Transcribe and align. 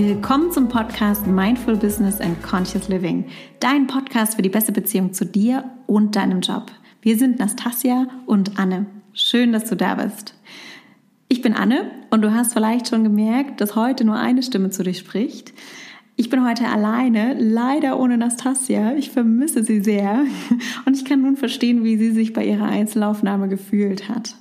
Willkommen 0.00 0.52
zum 0.52 0.68
Podcast 0.68 1.26
Mindful 1.26 1.74
Business 1.74 2.20
and 2.20 2.40
Conscious 2.40 2.86
Living, 2.88 3.24
dein 3.58 3.88
Podcast 3.88 4.36
für 4.36 4.42
die 4.42 4.48
beste 4.48 4.70
Beziehung 4.70 5.12
zu 5.12 5.26
dir 5.26 5.64
und 5.88 6.14
deinem 6.14 6.40
Job. 6.40 6.70
Wir 7.02 7.18
sind 7.18 7.40
Nastasia 7.40 8.06
und 8.24 8.60
Anne. 8.60 8.86
Schön, 9.12 9.50
dass 9.50 9.64
du 9.64 9.74
da 9.74 9.96
bist. 9.96 10.34
Ich 11.26 11.42
bin 11.42 11.52
Anne 11.52 11.90
und 12.10 12.22
du 12.22 12.32
hast 12.32 12.52
vielleicht 12.52 12.86
schon 12.86 13.02
gemerkt, 13.02 13.60
dass 13.60 13.74
heute 13.74 14.04
nur 14.04 14.14
eine 14.14 14.44
Stimme 14.44 14.70
zu 14.70 14.84
dir 14.84 14.94
spricht. 14.94 15.52
Ich 16.14 16.30
bin 16.30 16.46
heute 16.46 16.68
alleine, 16.68 17.34
leider 17.36 17.98
ohne 17.98 18.16
Nastasia. 18.18 18.94
Ich 18.94 19.10
vermisse 19.10 19.64
sie 19.64 19.80
sehr 19.80 20.24
und 20.86 20.96
ich 20.96 21.04
kann 21.04 21.22
nun 21.22 21.36
verstehen, 21.36 21.82
wie 21.82 21.96
sie 21.96 22.12
sich 22.12 22.32
bei 22.32 22.44
ihrer 22.44 22.66
Einzelaufnahme 22.66 23.48
gefühlt 23.48 24.08
hat. 24.08 24.36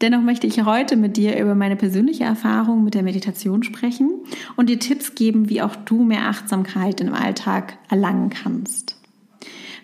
Dennoch 0.00 0.22
möchte 0.22 0.46
ich 0.46 0.64
heute 0.64 0.96
mit 0.96 1.18
dir 1.18 1.38
über 1.38 1.54
meine 1.54 1.76
persönliche 1.76 2.24
Erfahrung 2.24 2.84
mit 2.84 2.94
der 2.94 3.02
Meditation 3.02 3.62
sprechen 3.62 4.10
und 4.56 4.70
dir 4.70 4.78
Tipps 4.78 5.14
geben, 5.14 5.50
wie 5.50 5.60
auch 5.60 5.76
du 5.76 6.02
mehr 6.02 6.26
Achtsamkeit 6.28 7.00
im 7.02 7.12
Alltag 7.12 7.76
erlangen 7.90 8.30
kannst. 8.30 8.96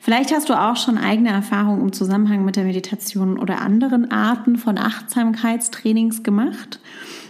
Vielleicht 0.00 0.32
hast 0.32 0.48
du 0.48 0.54
auch 0.54 0.76
schon 0.76 0.98
eigene 0.98 1.30
Erfahrungen 1.30 1.82
im 1.82 1.92
Zusammenhang 1.92 2.44
mit 2.44 2.56
der 2.56 2.64
Meditation 2.64 3.38
oder 3.38 3.60
anderen 3.60 4.10
Arten 4.10 4.56
von 4.56 4.78
Achtsamkeitstrainings 4.78 6.22
gemacht. 6.22 6.80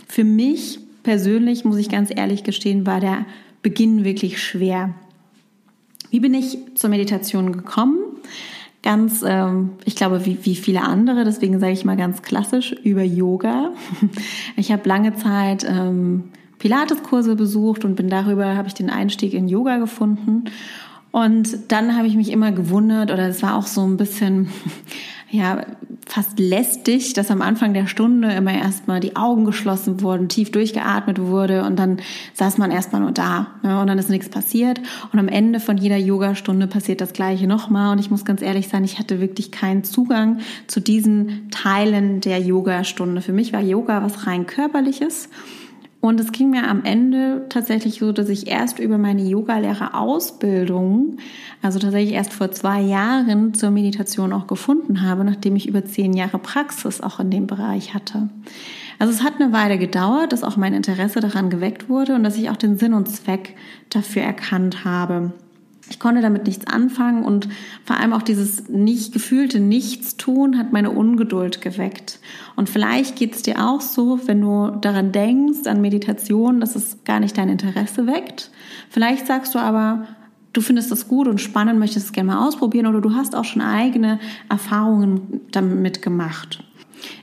Für 0.07 0.25
mich 0.25 0.79
persönlich, 1.03 1.65
muss 1.65 1.79
ich 1.79 1.89
ganz 1.89 2.11
ehrlich 2.15 2.45
gestehen, 2.45 2.87
war 2.87 3.01
der 3.01 3.25
Beginn 3.63 4.05
wirklich 4.05 4.43
schwer. 4.43 4.95
Wie 6.11 6.21
bin 6.21 6.35
ich 6.35 6.59
zur 6.75 6.91
Meditation 6.91 7.53
gekommen? 7.53 7.99
Ganz, 8.87 9.25
ähm, 9.27 9.71
ich 9.85 9.97
glaube, 9.97 10.25
wie, 10.27 10.39
wie 10.45 10.55
viele 10.55 10.83
andere, 10.83 11.25
deswegen 11.25 11.59
sage 11.59 11.73
ich 11.73 11.85
mal 11.85 11.97
ganz 11.97 12.23
klassisch, 12.23 12.71
über 12.85 13.03
Yoga. 13.03 13.73
Ich 14.57 14.71
habe 14.71 14.89
lange 14.89 15.17
Zeit 15.17 15.67
ähm, 15.69 16.31
Pilates-Kurse 16.61 17.35
besucht 17.35 17.85
und 17.85 17.97
bin 17.97 18.09
darüber, 18.09 18.57
habe 18.57 18.69
ich 18.69 18.75
den 18.75 18.89
Einstieg 18.89 19.35
in 19.35 19.49
Yoga 19.49 19.79
gefunden. 19.79 20.45
Und 21.11 21.73
dann 21.73 21.97
habe 21.97 22.07
ich 22.07 22.15
mich 22.15 22.31
immer 22.31 22.53
gewundert, 22.53 23.11
oder 23.11 23.27
es 23.27 23.43
war 23.43 23.57
auch 23.57 23.67
so 23.67 23.85
ein 23.85 23.97
bisschen, 23.97 24.51
ja, 25.33 25.67
fast 26.07 26.39
lästig, 26.39 27.13
dass 27.15 27.31
am 27.31 27.43
Anfang 27.43 27.75
der 27.75 27.89
Stunde 27.89 28.33
immer 28.33 28.55
erstmal 28.55 29.01
die 29.01 29.17
Augen 29.17 29.45
geschlossen 29.45 30.01
wurden, 30.01 30.29
tief 30.29 30.53
durchgeatmet 30.53 31.21
wurde 31.21 31.65
und 31.65 31.77
dann 31.77 31.99
saß 32.35 32.59
man 32.59 32.71
erstmal 32.71 33.01
nur 33.03 33.11
da 33.11 33.49
ne, 33.63 33.81
und 33.81 33.89
dann 33.89 33.99
ist 33.99 34.09
nichts 34.09 34.29
passiert. 34.29 34.81
Und 35.13 35.19
am 35.19 35.29
Ende 35.29 35.59
von 35.59 35.77
jeder 35.77 35.97
Yogastunde 35.97 36.69
passiert 36.69 37.01
das 37.01 37.13
Gleiche 37.13 37.47
nochmal. 37.47 37.93
Und 37.93 37.99
ich 37.99 38.11
muss 38.11 38.25
ganz 38.25 38.41
ehrlich 38.41 38.69
sein, 38.69 38.85
ich 38.85 38.99
hatte 38.99 39.21
wirklich 39.21 39.51
keinen 39.51 39.83
Zugang 39.83 40.39
zu 40.69 40.81
diesen 40.81 41.51
Teilen 41.51 42.21
der 42.21 42.41
Yogastunde. 42.41 43.21
Für 43.21 43.33
mich 43.33 43.53
war 43.53 43.61
Yoga 43.61 44.03
was 44.03 44.27
rein 44.27 44.47
körperliches. 44.47 45.29
Und 46.07 46.21
es 46.21 46.31
ging 46.31 46.51
mir 46.51 46.69
am 46.69 46.85
Ende 46.85 47.47
tatsächlich 47.49 47.99
so, 47.99 48.13
dass 48.13 48.29
ich 48.29 48.47
erst 48.47 48.79
über 48.79 48.97
meine 48.97 49.23
Yogalehrerausbildung, 49.23 51.17
also 51.63 51.81
tatsächlich 51.81 52.15
erst 52.15 52.33
vor 52.33 52.53
zwei 52.53 52.81
Jahren 52.81 53.55
zur 53.55 53.71
Meditation 53.71 54.33
auch 54.33 54.47
gefunden 54.47 55.03
habe, 55.03 55.25
nachdem 55.25 55.57
ich 55.57 55.69
über 55.69 55.85
zehn 55.85 56.13
Jahre 56.13 56.39
Praxis 56.39 57.01
auch 57.01 57.19
in 57.19 57.31
dem 57.31 57.49
Bereich 57.49 57.93
hatte. 57.93 58.29
Also 59.01 59.13
es 59.13 59.25
hat 59.25 59.41
eine 59.41 59.53
Weile 59.53 59.79
gedauert, 59.79 60.33
dass 60.33 60.45
auch 60.45 60.57
mein 60.57 60.75
Interesse 60.75 61.19
daran 61.19 61.51
geweckt 61.51 61.89
wurde 61.89 62.15
und 62.15 62.23
dass 62.23 62.37
ich 62.37 62.51
auch 62.51 62.57
den 62.57 62.79
Sinn 62.79 62.95
und 62.95 63.09
Zweck 63.09 63.57
dafür 63.91 64.23
erkannt 64.23 64.85
habe. 64.85 65.33
Ich 65.89 66.01
konnte 66.01 66.21
damit 66.21 66.47
nichts 66.47 66.67
anfangen 66.67 67.25
und 67.25 67.49
vor 67.85 67.97
allem 67.97 68.13
auch 68.13 68.23
dieses 68.23 68.69
nicht 68.69 69.13
gefühlte 69.13 69.61
Nichtstun 69.61 70.59
hat 70.59 70.73
meine 70.73 70.91
Ungeduld 70.91 71.61
geweckt. 71.61 72.19
Und 72.57 72.69
vielleicht 72.69 73.15
geht 73.15 73.35
es 73.35 73.43
dir 73.43 73.65
auch 73.65 73.81
so, 73.81 74.21
wenn 74.27 74.41
du 74.41 74.77
daran 74.81 75.13
denkst, 75.13 75.67
an 75.67 75.81
Meditation, 75.81 76.61
dass 76.61 76.75
es 76.75 77.05
gar 77.05 77.21
nicht 77.21 77.39
dein 77.39 77.49
Interesse 77.49 78.07
weckt. 78.07 78.51
Vielleicht 78.91 79.29
sagst 79.29 79.55
du 79.55 79.61
aber, 79.61 80.09
du 80.53 80.61
findest 80.61 80.91
das 80.91 81.07
gut 81.07 81.29
und 81.29 81.41
spannend, 81.41 81.79
möchtest 81.79 82.07
es 82.07 82.13
gerne 82.13 82.33
mal 82.33 82.47
ausprobieren 82.47 82.87
oder 82.87 83.01
du 83.01 83.15
hast 83.15 83.37
auch 83.37 83.45
schon 83.45 83.63
eigene 83.63 84.19
Erfahrungen 84.49 85.43
damit 85.53 86.03
gemacht. 86.03 86.66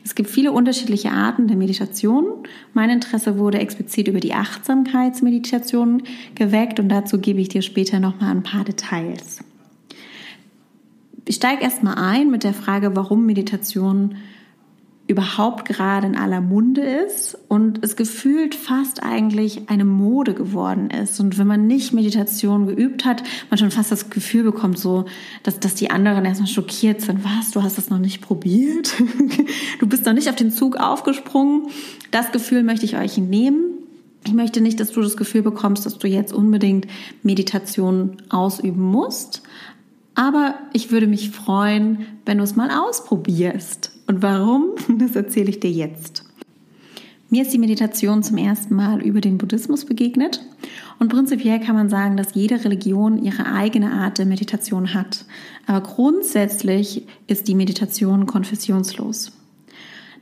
Es 0.04 0.16
gibt 0.16 0.30
viele 0.30 0.52
unterschiedliche 0.52 1.12
Arten 1.12 1.48
der 1.48 1.58
Meditation. 1.58 2.26
Mein 2.74 2.90
Interesse 2.90 3.38
wurde 3.38 3.60
explizit 3.60 4.08
über 4.08 4.20
die 4.20 4.34
Achtsamkeitsmeditation 4.34 6.04
geweckt 6.36 6.80
und 6.80 6.90
dazu 6.90 7.20
gebe 7.20 7.42
ich 7.42 7.50
dir 7.50 7.62
später 7.62 8.00
nochmal 8.00 8.32
ein 8.32 8.44
paar 8.44 8.64
Details. 8.64 9.40
Ich 11.26 11.36
steige 11.36 11.64
erstmal 11.64 11.96
ein 11.96 12.30
mit 12.30 12.44
der 12.44 12.54
Frage, 12.54 12.96
warum 12.96 13.26
Meditation 13.26 14.16
überhaupt 15.14 15.66
gerade 15.66 16.08
in 16.08 16.18
aller 16.18 16.42
Munde 16.42 16.82
ist 16.82 17.38
und 17.48 17.84
es 17.84 17.96
gefühlt 17.96 18.56
fast 18.56 19.04
eigentlich 19.04 19.70
eine 19.70 19.86
Mode 19.86 20.34
geworden 20.34 20.90
ist. 20.90 21.20
Und 21.20 21.38
wenn 21.38 21.46
man 21.46 21.68
nicht 21.68 21.94
Meditation 21.94 22.66
geübt 22.66 23.06
hat, 23.06 23.22
man 23.52 23.60
schon 23.60 23.70
fast 23.70 23.92
das 23.92 24.10
Gefühl 24.10 24.44
bekommt, 24.44 24.80
so, 24.80 25.06
dass, 25.44 25.60
dass 25.60 25.76
die 25.76 25.92
anderen 25.92 26.26
erstmal 26.26 26.48
schockiert 26.48 27.02
sind. 27.02 27.24
Was? 27.24 27.52
Du 27.52 27.62
hast 27.62 27.78
das 27.78 27.92
noch 27.92 28.00
nicht 28.00 28.22
probiert? 28.22 28.94
du 29.80 29.88
bist 29.88 30.06
noch 30.06 30.14
nicht 30.14 30.30
auf 30.30 30.36
den 30.36 30.52
Zug 30.52 30.78
aufgesprungen. 30.78 31.68
Das 32.10 32.32
Gefühl 32.32 32.64
möchte 32.64 32.86
ich 32.86 32.98
euch 32.98 33.18
nehmen. 33.20 33.66
Ich 34.26 34.34
möchte 34.34 34.62
nicht, 34.62 34.80
dass 34.80 34.92
du 34.92 35.02
das 35.02 35.16
Gefühl 35.16 35.44
bekommst, 35.44 35.86
dass 35.86 36.00
du 36.00 36.08
jetzt 36.08 36.34
unbedingt 36.34 36.88
Meditation 37.22 38.18
ausüben 38.30 38.82
musst. 38.82 39.44
Aber 40.16 40.56
ich 40.74 40.92
würde 40.92 41.08
mich 41.08 41.30
freuen, 41.30 42.08
wenn 42.26 42.40
du 42.40 42.44
es 42.44 42.56
mal 42.56 42.72
ausprobierst. 42.72 43.93
Und 44.08 44.22
warum? 44.22 44.72
Das 44.98 45.16
erzähle 45.16 45.50
ich 45.50 45.60
dir 45.60 45.72
jetzt. 45.72 46.26
Mir 47.30 47.42
ist 47.42 47.52
die 47.52 47.58
Meditation 47.58 48.22
zum 48.22 48.38
ersten 48.38 48.76
Mal 48.76 49.02
über 49.02 49.20
den 49.20 49.40
Buddhismus 49.40 49.86
begegnet. 49.86 50.46
Und 51.00 51.10
prinzipiell 51.10 51.60
kann 51.60 51.76
man 51.76 51.90
sagen, 51.90 52.16
dass 52.16 52.36
jede 52.36 52.64
Religion 52.64 53.18
ihre 53.18 53.52
eigene 53.52 53.92
Art 53.92 54.20
der 54.20 54.28
Meditation 54.28 54.94
hat. 54.94 55.26
Aber 55.66 55.82
grundsätzlich 55.82 57.08
ist 57.26 57.48
die 57.48 57.56
Meditation 57.56 58.28
konfessionslos. 58.28 59.32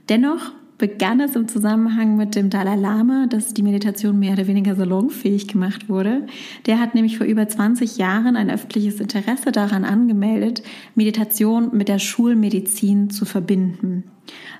Dennoch 0.08 0.54
begann 0.82 1.20
es 1.20 1.36
im 1.36 1.48
Zusammenhang 1.48 2.18
mit 2.18 2.34
dem 2.34 2.50
Dalai 2.50 2.76
Lama, 2.76 3.28
dass 3.30 3.54
die 3.54 3.62
Meditation 3.62 4.18
mehr 4.18 4.34
oder 4.34 4.48
weniger 4.48 4.76
salonfähig 4.76 5.48
gemacht 5.48 5.90
wurde. 5.90 6.26
Der 6.66 6.80
hat 6.80 6.96
nämlich 6.96 7.20
vor 7.20 7.28
über 7.28 7.48
20 7.48 7.98
Jahren 7.98 8.36
ein 8.36 8.50
öffentliches 8.50 9.00
Interesse 9.00 9.52
daran 9.52 9.86
angemeldet, 9.86 10.64
Meditation 10.96 11.70
mit 11.78 11.88
der 11.88 12.00
Schulmedizin 12.00 13.12
zu 13.12 13.26
verbinden. 13.26 14.06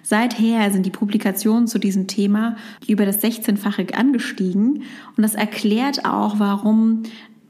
Seither 0.04 0.70
sind 0.70 0.86
die 0.86 0.92
Publikationen 0.92 1.66
zu 1.66 1.80
diesem 1.80 2.06
Thema 2.06 2.56
über 2.88 3.08
das 3.08 3.24
16-fache 3.24 3.96
angestiegen 3.96 4.84
und 5.18 5.24
das 5.24 5.34
erklärt 5.34 6.06
auch, 6.06 6.38
warum 6.38 7.02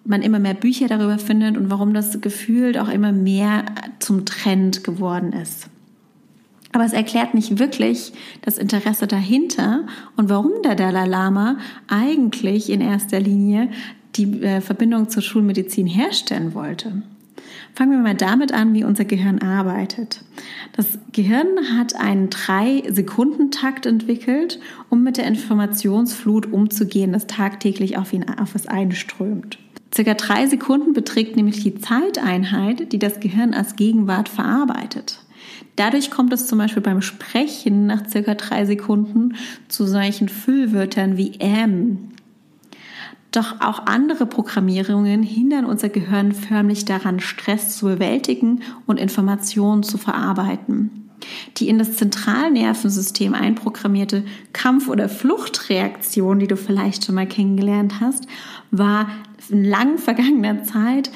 man 0.06 0.22
immer 0.22 0.40
mehr 0.40 0.54
Bücher 0.54 0.88
darüber 0.88 1.18
findet 1.18 1.58
und 1.58 1.70
warum 1.70 1.94
das 1.94 2.22
gefühlt 2.22 2.78
auch 2.78 2.90
immer 2.90 3.12
mehr 3.12 3.66
zum 4.00 4.26
Trend 4.26 4.86
geworden 4.86 5.34
ist. 5.34 5.71
Aber 6.74 6.86
es 6.86 6.94
erklärt 6.94 7.34
nicht 7.34 7.60
wirklich 7.60 8.14
das 8.42 8.58
Interesse 8.58 9.08
dahinter 9.08 9.86
und 10.16 10.30
warum 10.30 10.52
der 10.64 10.76
Dalai 10.76 11.06
Lama 11.06 11.58
eigentlich 11.88 12.70
in 12.70 12.82
erster 12.82 13.20
Linie 13.20 13.70
die 14.16 14.42
äh, 14.42 14.62
Verbindung 14.62 15.10
zur 15.10 15.22
Schulmedizin 15.22 15.88
herstellen 15.88 16.54
wollte. 16.54 17.04
Fangen 17.74 17.92
wir 17.92 18.00
mal 18.00 18.16
damit 18.16 18.54
an, 18.54 18.74
wie 18.74 18.84
unser 18.84 19.06
Gehirn 19.06 19.40
arbeitet. 19.40 20.24
Das 20.74 21.00
Gehirn 21.14 21.48
hat 21.78 21.96
einen 21.96 22.30
drei 22.30 22.84
Sekunden 22.90 23.52
Takt 23.52 23.86
entwickelt, 23.86 24.60
um 24.90 25.04
mit 25.04 25.18
der 25.18 25.26
Informationsflut 25.26 26.52
umzugehen, 26.52 27.14
das 27.14 27.28
tagtäglich 27.28 27.98
auf 27.98 28.12
ihn 28.12 28.26
auf 28.28 28.56
es 28.56 28.68
einströmt. 28.68 29.58
Circa 29.94 30.14
drei 30.14 30.48
Sekunden 30.48 30.94
beträgt 30.94 31.36
nämlich 31.36 31.64
die 31.64 31.76
Zeiteinheit, 31.76 32.92
die 32.94 33.00
das 33.00 33.20
Gehirn 33.20 33.54
als 33.54 33.76
Gegenwart 33.76 34.30
verarbeitet. 34.30 35.20
Dadurch 35.76 36.12
kommt 36.12 36.34
es 36.34 36.48
zum 36.48 36.60
Beispiel 36.60 36.84
beim 36.84 37.02
Sprechen 37.02 37.88
nach 37.88 38.08
circa 38.08 38.36
drei 38.36 38.66
Sekunden 38.66 39.36
zu 39.68 39.86
solchen 39.86 40.30
Füllwörtern 40.30 41.18
wie 41.18 41.34
ähm. 41.40 42.10
Doch 43.32 43.62
auch 43.62 43.86
andere 43.86 44.26
Programmierungen 44.26 45.24
hindern 45.24 45.64
unser 45.66 45.88
Gehirn 45.88 46.34
förmlich 46.34 46.84
daran, 46.84 47.22
Stress 47.22 47.78
zu 47.78 47.86
bewältigen 47.86 48.62
und 48.86 49.00
Informationen 49.00 49.84
zu 49.84 49.98
verarbeiten. 49.98 51.10
Die 51.58 51.70
in 51.70 51.78
das 51.78 51.96
Zentralnervensystem 51.96 53.34
einprogrammierte 53.34 54.26
Kampf- 54.54 54.90
oder 54.90 55.08
Fluchtreaktion, 55.08 56.40
die 56.40 56.48
du 56.48 56.58
vielleicht 56.58 57.06
schon 57.06 57.16
mal 57.16 57.28
kennengelernt 57.28 58.02
hast, 58.02 58.26
war 58.72 59.08
in 59.50 59.64
lang 59.64 59.98
vergangener 59.98 60.64
Zeit 60.64 61.12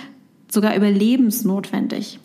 sogar 0.48 0.76
überlebensnotwendig. 0.76 2.20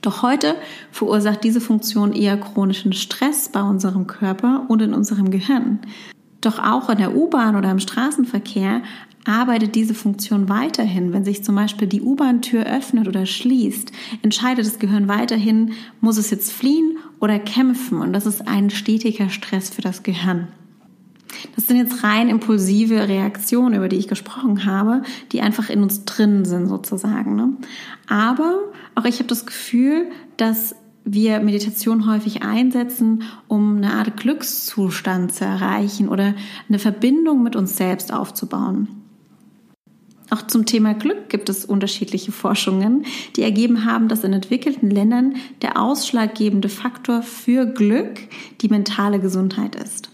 Doch 0.00 0.22
heute 0.22 0.56
verursacht 0.90 1.44
diese 1.44 1.60
Funktion 1.60 2.12
eher 2.12 2.38
chronischen 2.38 2.92
Stress 2.92 3.50
bei 3.50 3.62
unserem 3.62 4.06
Körper 4.06 4.64
und 4.68 4.80
in 4.80 4.94
unserem 4.94 5.30
Gehirn. 5.30 5.80
Doch 6.40 6.58
auch 6.58 6.88
in 6.88 6.98
der 6.98 7.14
U-Bahn 7.14 7.54
oder 7.54 7.70
im 7.70 7.80
Straßenverkehr 7.80 8.82
arbeitet 9.26 9.74
diese 9.74 9.92
Funktion 9.92 10.48
weiterhin. 10.48 11.12
Wenn 11.12 11.24
sich 11.24 11.44
zum 11.44 11.54
Beispiel 11.54 11.86
die 11.86 12.00
U-Bahn-Tür 12.00 12.64
öffnet 12.64 13.06
oder 13.08 13.26
schließt, 13.26 13.92
entscheidet 14.22 14.64
das 14.64 14.78
Gehirn 14.78 15.08
weiterhin, 15.08 15.72
muss 16.00 16.16
es 16.16 16.30
jetzt 16.30 16.50
fliehen 16.50 16.96
oder 17.20 17.38
kämpfen. 17.38 18.00
Und 18.00 18.14
das 18.14 18.24
ist 18.24 18.48
ein 18.48 18.70
stetiger 18.70 19.28
Stress 19.28 19.68
für 19.68 19.82
das 19.82 20.02
Gehirn. 20.02 20.48
Das 21.54 21.66
sind 21.66 21.76
jetzt 21.76 22.02
rein 22.02 22.28
impulsive 22.28 23.08
Reaktionen, 23.08 23.74
über 23.74 23.88
die 23.88 23.96
ich 23.96 24.08
gesprochen 24.08 24.64
habe, 24.64 25.02
die 25.32 25.42
einfach 25.42 25.70
in 25.70 25.82
uns 25.82 26.04
drin 26.04 26.44
sind 26.44 26.66
sozusagen. 26.66 27.36
Ne? 27.36 27.52
Aber 28.08 28.58
auch 29.00 29.06
ich 29.06 29.16
habe 29.16 29.28
das 29.28 29.46
Gefühl, 29.46 30.10
dass 30.36 30.74
wir 31.04 31.40
Meditation 31.40 32.06
häufig 32.06 32.42
einsetzen, 32.42 33.22
um 33.48 33.78
eine 33.78 33.94
Art 33.94 34.18
Glückszustand 34.18 35.32
zu 35.32 35.44
erreichen 35.44 36.08
oder 36.08 36.34
eine 36.68 36.78
Verbindung 36.78 37.42
mit 37.42 37.56
uns 37.56 37.76
selbst 37.76 38.12
aufzubauen. 38.12 38.88
Auch 40.28 40.42
zum 40.42 40.66
Thema 40.66 40.94
Glück 40.94 41.28
gibt 41.28 41.48
es 41.48 41.64
unterschiedliche 41.64 42.30
Forschungen, 42.30 43.04
die 43.34 43.42
ergeben 43.42 43.84
haben, 43.84 44.06
dass 44.06 44.22
in 44.22 44.32
entwickelten 44.32 44.90
Ländern 44.90 45.34
der 45.62 45.80
ausschlaggebende 45.80 46.68
Faktor 46.68 47.22
für 47.22 47.66
Glück 47.66 48.20
die 48.60 48.68
mentale 48.68 49.18
Gesundheit 49.18 49.74
ist. 49.74 50.09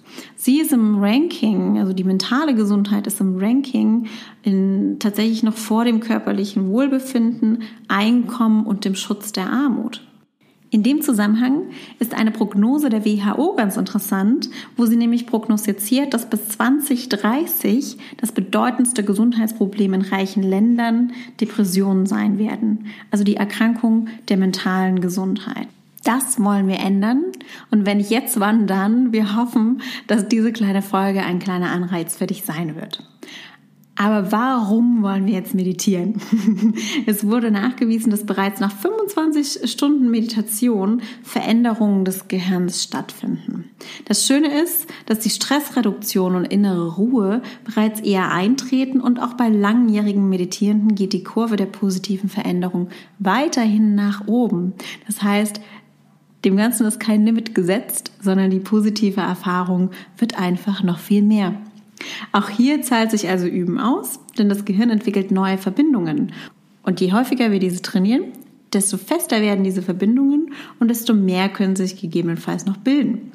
Sie 0.47 0.61
ist 0.61 0.73
im 0.73 1.03
Ranking, 1.03 1.81
also 1.81 1.93
die 1.93 2.05
mentale 2.05 2.55
Gesundheit 2.55 3.09
ist 3.09 3.21
im 3.21 3.37
Ranking 3.37 4.07
in, 4.45 4.99
tatsächlich 5.01 5.43
noch 5.43 5.57
vor 5.57 5.85
dem 5.85 5.99
körperlichen 5.99 6.69
Wohlbefinden, 6.69 7.65
Einkommen 7.89 8.65
und 8.65 8.85
dem 8.85 8.95
Schutz 8.95 9.33
der 9.33 9.51
Armut. 9.51 10.07
In 10.71 10.85
dem 10.85 11.03
Zusammenhang 11.03 11.63
ist 11.99 12.15
eine 12.15 12.31
Prognose 12.31 12.91
der 12.91 13.05
WHO 13.05 13.57
ganz 13.57 13.77
interessant, 13.77 14.49
wo 14.77 14.87
sie 14.87 14.95
nämlich 14.95 15.27
prognostiziert, 15.27 16.15
dass 16.15 16.31
bis 16.31 16.47
2030 16.51 17.97
das 18.19 18.31
bedeutendste 18.31 19.03
Gesundheitsproblem 19.03 19.95
in 19.95 20.03
reichen 20.03 20.45
Ländern 20.45 21.11
Depressionen 21.41 22.07
sein 22.07 22.39
werden, 22.39 22.87
also 23.11 23.25
die 23.25 23.35
Erkrankung 23.35 24.07
der 24.29 24.37
mentalen 24.37 25.01
Gesundheit. 25.01 25.67
Das 26.06 26.41
wollen 26.41 26.69
wir 26.69 26.79
ändern. 26.79 27.25
Und 27.73 27.85
wenn 27.85 27.97
nicht 27.97 28.11
jetzt, 28.11 28.38
wann 28.38 28.69
dann? 28.69 29.12
Wir 29.12 29.35
hoffen, 29.35 29.82
dass 30.06 30.29
diese 30.29 30.53
kleine 30.53 30.81
Folge 30.81 31.25
ein 31.25 31.41
kleiner 31.41 31.73
Anreiz 31.73 32.17
für 32.17 32.29
dich 32.29 32.44
sein 32.44 32.76
wird. 32.76 33.03
Aber 33.99 34.31
warum 34.31 35.03
wollen 35.03 35.26
wir 35.26 35.32
jetzt 35.32 35.55
meditieren? 35.55 36.20
Es 37.06 37.26
wurde 37.26 37.50
nachgewiesen, 37.50 38.11
dass 38.11 38.26
bereits 38.26 38.61
nach 38.61 38.73
25 38.73 39.70
Stunden 39.70 40.11
Meditation 40.11 41.00
Veränderungen 41.23 42.05
des 42.05 42.29
Gehirns 42.29 42.82
stattfinden. 42.82 43.70
Das 44.05 44.26
Schöne 44.26 44.61
ist, 44.62 44.87
dass 45.06 45.20
die 45.20 45.31
Stressreduktion 45.31 46.37
und 46.37 46.44
innere 46.44 46.97
Ruhe 46.97 47.41
bereits 47.64 48.00
eher 48.00 48.31
eintreten 48.31 49.00
und 49.00 49.19
auch 49.19 49.35
bei 49.35 49.49
langjährigen 49.49 50.29
Meditierenden 50.29 50.94
geht 50.94 51.14
die 51.14 51.25
Kurve 51.25 51.56
der 51.56 51.67
positiven 51.67 52.29
Veränderung 52.29 52.88
weiterhin 53.19 53.94
nach 53.94 54.26
oben. 54.26 54.75
Das 55.06 55.23
heißt, 55.23 55.61
dem 56.47 56.57
Ganzen 56.57 56.87
ist 56.87 57.01
kein 57.01 57.27
Limit 57.27 57.57
gesetzt, 57.57 58.13
sondern 58.23 58.51
die 58.51 58.61
positive 58.61 59.21
Erfahrung 59.21 59.91
wird 60.17 60.39
einfach 60.39 60.85
noch 60.85 61.01
viel 61.01 61.23
mehr. 61.23 61.55
Auch 62.31 62.49
hier 62.49 62.83
zahlt 62.83 63.11
sich 63.11 63.29
also 63.29 63.49
Üben 63.49 63.81
aus, 63.81 64.21
denn 64.39 64.49
das 64.49 64.65
Gehirn 64.65 64.91
entwickelt 64.91 65.33
neue 65.33 65.59
Verbindungen. 65.59 66.33
Und 66.85 67.01
je 67.01 67.13
häufiger 67.13 67.51
wir 67.51 67.59
diese 67.59 67.83
trainieren, 67.83 68.27
desto 68.73 68.97
fester 68.97 69.41
werden 69.41 69.65
diese 69.65 69.83
Verbindungen 69.83 70.53
und 70.79 70.87
desto 70.89 71.15
mehr 71.15 71.49
können 71.49 71.75
sich 71.75 72.01
gegebenenfalls 72.01 72.65
noch 72.65 72.77
bilden. 72.77 73.33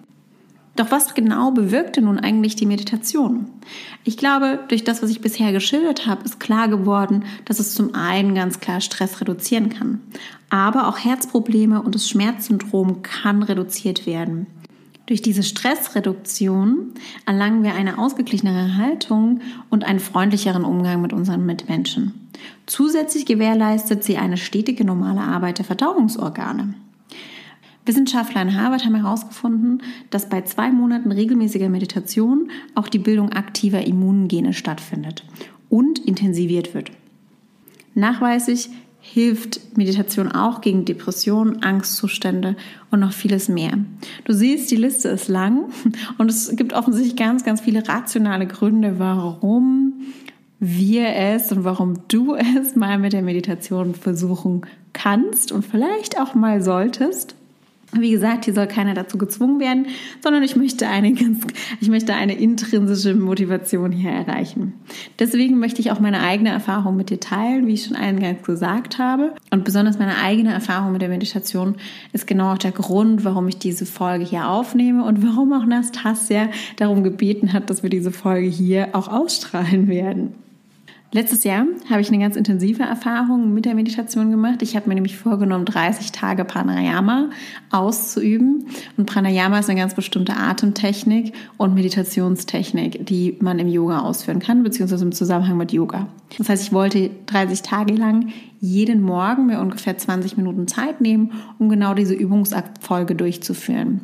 Doch 0.76 0.90
was 0.90 1.14
genau 1.14 1.52
bewirkte 1.52 2.02
nun 2.02 2.18
eigentlich 2.18 2.56
die 2.56 2.66
Meditation? 2.66 3.48
Ich 4.04 4.16
glaube, 4.16 4.60
durch 4.70 4.84
das, 4.84 5.04
was 5.04 5.10
ich 5.10 5.22
bisher 5.22 5.52
geschildert 5.52 6.08
habe, 6.08 6.24
ist 6.24 6.40
klar 6.40 6.70
geworden, 6.70 7.26
dass 7.46 7.60
es 7.60 7.76
zum 7.76 7.94
einen 7.94 8.36
ganz 8.36 8.60
klar 8.62 8.80
Stress 8.80 9.20
reduzieren 9.20 9.70
kann. 9.70 10.02
Aber 10.50 10.88
auch 10.88 10.98
Herzprobleme 10.98 11.82
und 11.82 11.94
das 11.94 12.08
Schmerzsyndrom 12.08 13.02
kann 13.02 13.44
reduziert 13.44 14.06
werden. 14.06 14.48
Durch 15.08 15.22
diese 15.22 15.44
Stressreduktion 15.44 16.94
erlangen 17.26 17.64
wir 17.64 17.74
eine 17.74 17.98
ausgeglichenere 17.98 18.78
Haltung 18.78 19.42
und 19.70 19.84
einen 19.84 20.00
freundlicheren 20.00 20.64
Umgang 20.64 21.02
mit 21.02 21.12
unseren 21.12 21.46
Mitmenschen. 21.46 22.30
Zusätzlich 22.66 23.26
gewährleistet 23.26 24.06
sie 24.06 24.18
eine 24.18 24.38
stetige 24.38 24.86
normale 24.86 25.22
Arbeit 25.22 25.58
der 25.58 25.66
Verdauungsorgane. 25.66 26.76
Wissenschaftler 27.92 28.42
in 28.42 28.56
Harvard 28.56 28.86
haben 28.86 28.96
herausgefunden, 28.96 29.84
dass 30.12 30.30
bei 30.30 30.44
zwei 30.44 30.72
Monaten 30.72 31.12
regelmäßiger 31.12 31.68
Meditation 31.68 32.50
auch 32.74 32.88
die 32.88 33.00
Bildung 33.00 33.34
aktiver 33.34 33.86
Immungene 33.86 34.54
stattfindet 34.54 35.26
und 35.68 36.00
intensiviert 36.00 36.74
wird. 36.74 36.90
Nachweislich 37.94 38.70
hilft 39.02 39.78
Meditation 39.78 40.32
auch 40.32 40.62
gegen 40.62 40.86
Depressionen, 40.86 41.64
Angstzustände 41.64 42.56
und 42.92 43.02
noch 43.02 43.12
vieles 43.12 43.50
mehr. 43.50 43.74
Du 44.24 44.32
siehst, 44.32 44.72
die 44.72 44.78
Liste 44.78 45.10
ist 45.10 45.28
lang 45.28 45.66
und 46.18 46.32
es 46.32 46.56
gibt 46.56 46.72
offensichtlich 46.72 47.18
ganz, 47.18 47.44
ganz 47.44 47.60
viele 47.60 47.86
rationale 47.86 48.48
Gründe, 48.48 49.00
warum 49.00 49.96
wir 50.62 51.10
es 51.14 51.52
und 51.52 51.66
warum 51.66 52.08
du 52.08 52.36
es 52.36 52.78
mal 52.78 52.98
mit 53.00 53.12
der 53.12 53.24
Meditation 53.24 53.96
versuchen 53.96 54.62
kannst 54.94 55.52
und 55.52 55.66
vielleicht 55.66 56.18
auch 56.18 56.36
mal 56.36 56.62
solltest. 56.62 57.36
Wie 57.94 58.12
gesagt, 58.12 58.46
hier 58.46 58.54
soll 58.54 58.68
keiner 58.68 58.94
dazu 58.94 59.18
gezwungen 59.18 59.60
werden, 59.60 59.88
sondern 60.24 60.44
ich 60.44 60.56
möchte 60.56 60.88
eine 60.88 61.12
ganz, 61.14 61.46
ich 61.82 61.90
möchte 61.90 62.14
eine 62.14 62.34
intrinsische 62.34 63.14
Motivation 63.16 63.92
hier 63.92 64.12
erreichen. 64.12 64.74
Deswegen 65.20 65.60
möchte 65.60 65.82
ich 65.82 65.92
auch 65.92 66.00
meine 66.00 66.22
eigene 66.22 66.52
Erfahrung 66.52 66.96
mit 66.96 67.10
dir 67.10 67.20
teilen, 67.20 67.68
wie 67.68 67.74
ich 67.74 67.86
schon 67.86 67.98
eingangs 67.98 68.44
gesagt 68.44 68.98
habe. 68.98 69.34
Und 69.50 69.66
besonders 69.66 70.00
meine 70.00 70.18
eigene 70.18 70.54
Erfahrung 70.54 70.94
mit 70.94 71.02
der 71.02 71.10
Meditation 71.10 71.76
ist 72.14 72.28
genau 72.28 72.54
auch 72.54 72.58
der 72.58 72.72
Grund, 72.72 73.26
warum 73.26 73.50
ich 73.50 73.58
diese 73.58 73.86
Folge 73.86 74.24
hier 74.24 74.48
aufnehme 74.48 75.04
und 75.04 75.26
warum 75.26 75.52
auch 75.52 75.66
Nastasia 75.66 76.50
darum 76.78 77.04
gebeten 77.04 77.52
hat, 77.52 77.70
dass 77.70 77.84
wir 77.84 77.90
diese 77.90 78.12
Folge 78.12 78.48
hier 78.48 78.90
auch 78.94 79.10
ausstrahlen 79.10 79.90
werden. 79.90 80.34
Letztes 81.14 81.44
Jahr 81.44 81.66
habe 81.90 82.00
ich 82.00 82.08
eine 82.08 82.20
ganz 82.20 82.38
intensive 82.38 82.84
Erfahrung 82.84 83.54
mit 83.54 83.66
der 83.66 83.76
Meditation 83.76 84.32
gemacht. 84.32 84.62
Ich 84.62 84.78
habe 84.78 84.88
mir 84.88 84.96
nämlich 84.96 85.18
vorgenommen, 85.18 85.66
30 85.66 86.14
Tage 86.14 86.46
Pranayama 86.46 87.32
auszuüben. 87.70 88.68
Und 88.96 89.08
Pranayama 89.08 89.60
ist 89.60 89.70
eine 89.70 89.78
ganz 89.78 89.94
bestimmte 89.94 90.38
Atemtechnik 90.38 91.34
und 91.58 91.74
Meditationstechnik, 91.74 93.06
die 93.06 93.36
man 93.42 93.60
im 93.60 93.68
Yoga 93.68 94.00
ausführen 94.00 94.40
kann, 94.40 94.64
beziehungsweise 94.64 95.04
im 95.04 95.12
Zusammenhang 95.12 95.58
mit 95.58 95.74
Yoga. 95.74 96.08
Das 96.38 96.48
heißt, 96.48 96.64
ich 96.64 96.72
wollte 96.72 97.12
30 97.26 97.62
Tage 97.62 97.94
lang 97.94 98.30
jeden 98.62 99.02
Morgen 99.02 99.48
mir 99.48 99.60
ungefähr 99.60 99.98
20 99.98 100.38
Minuten 100.38 100.70
Zeit 100.70 101.02
nehmen, 101.02 101.34
um 101.60 101.68
genau 101.68 101.94
diese 101.94 102.14
Übungsabfolge 102.14 103.16
durchzuführen. 103.16 104.00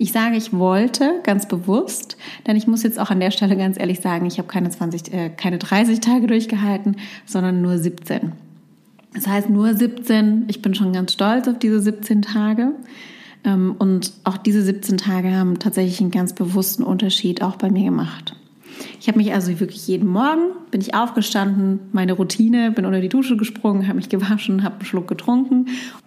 Ich 0.00 0.12
sage, 0.12 0.36
ich 0.36 0.52
wollte 0.52 1.20
ganz 1.24 1.48
bewusst, 1.48 2.16
denn 2.46 2.56
ich 2.56 2.68
muss 2.68 2.84
jetzt 2.84 3.00
auch 3.00 3.10
an 3.10 3.18
der 3.18 3.32
Stelle 3.32 3.56
ganz 3.56 3.78
ehrlich 3.78 3.98
sagen, 4.00 4.26
ich 4.26 4.38
habe 4.38 4.46
keine 4.46 4.70
20, 4.70 5.12
äh, 5.12 5.30
keine 5.30 5.58
30 5.58 5.98
Tage 5.98 6.28
durchgehalten, 6.28 6.96
sondern 7.26 7.60
nur 7.62 7.78
17. 7.78 8.32
Das 9.12 9.26
heißt 9.26 9.50
nur 9.50 9.74
17. 9.74 10.44
Ich 10.46 10.62
bin 10.62 10.74
schon 10.76 10.92
ganz 10.92 11.14
stolz 11.14 11.48
auf 11.48 11.58
diese 11.58 11.80
17 11.80 12.22
Tage. 12.22 12.74
Ähm, 13.42 13.74
und 13.76 14.12
auch 14.22 14.36
diese 14.36 14.62
17 14.62 14.98
Tage 14.98 15.34
haben 15.34 15.58
tatsächlich 15.58 16.00
einen 16.00 16.12
ganz 16.12 16.32
bewussten 16.32 16.84
Unterschied 16.84 17.42
auch 17.42 17.56
bei 17.56 17.68
mir 17.68 17.84
gemacht. 17.84 18.37
Ich 19.00 19.06
habe 19.06 19.18
mich 19.18 19.32
also 19.32 19.60
wirklich 19.60 19.86
jeden 19.86 20.08
Morgen, 20.08 20.50
bin 20.72 20.80
ich 20.80 20.94
aufgestanden, 20.94 21.78
meine 21.92 22.14
Routine, 22.14 22.72
bin 22.72 22.84
unter 22.84 23.00
die 23.00 23.08
Dusche 23.08 23.36
gesprungen, 23.36 23.86
habe 23.86 23.96
mich 23.96 24.08
gewaschen, 24.08 24.64
habe 24.64 24.76
einen 24.76 24.84
Schluck 24.84 25.06
getrunken 25.06 25.66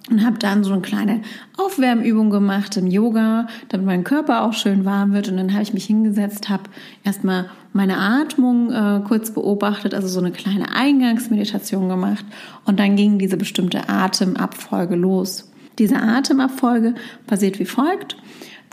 und 0.09 0.25
habe 0.25 0.37
dann 0.37 0.65
so 0.65 0.73
eine 0.73 0.81
kleine 0.81 1.21
Aufwärmübung 1.57 2.29
gemacht 2.29 2.75
im 2.75 2.87
Yoga, 2.87 3.47
damit 3.69 3.87
mein 3.87 4.03
Körper 4.03 4.43
auch 4.43 4.53
schön 4.53 4.83
warm 4.83 5.13
wird. 5.13 5.29
Und 5.29 5.37
dann 5.37 5.53
habe 5.53 5.63
ich 5.63 5.73
mich 5.73 5.85
hingesetzt, 5.85 6.49
habe 6.49 6.63
erstmal 7.03 7.49
meine 7.71 7.97
Atmung 7.97 8.71
äh, 8.71 9.01
kurz 9.07 9.31
beobachtet, 9.31 9.93
also 9.93 10.09
so 10.09 10.19
eine 10.19 10.31
kleine 10.31 10.75
Eingangsmeditation 10.75 11.87
gemacht. 11.87 12.25
Und 12.65 12.79
dann 12.79 12.97
ging 12.97 13.19
diese 13.19 13.37
bestimmte 13.37 13.87
Atemabfolge 13.87 14.95
los. 14.95 15.49
Diese 15.79 15.95
Atemabfolge 15.95 16.95
passiert 17.25 17.57
wie 17.59 17.65
folgt. 17.65 18.17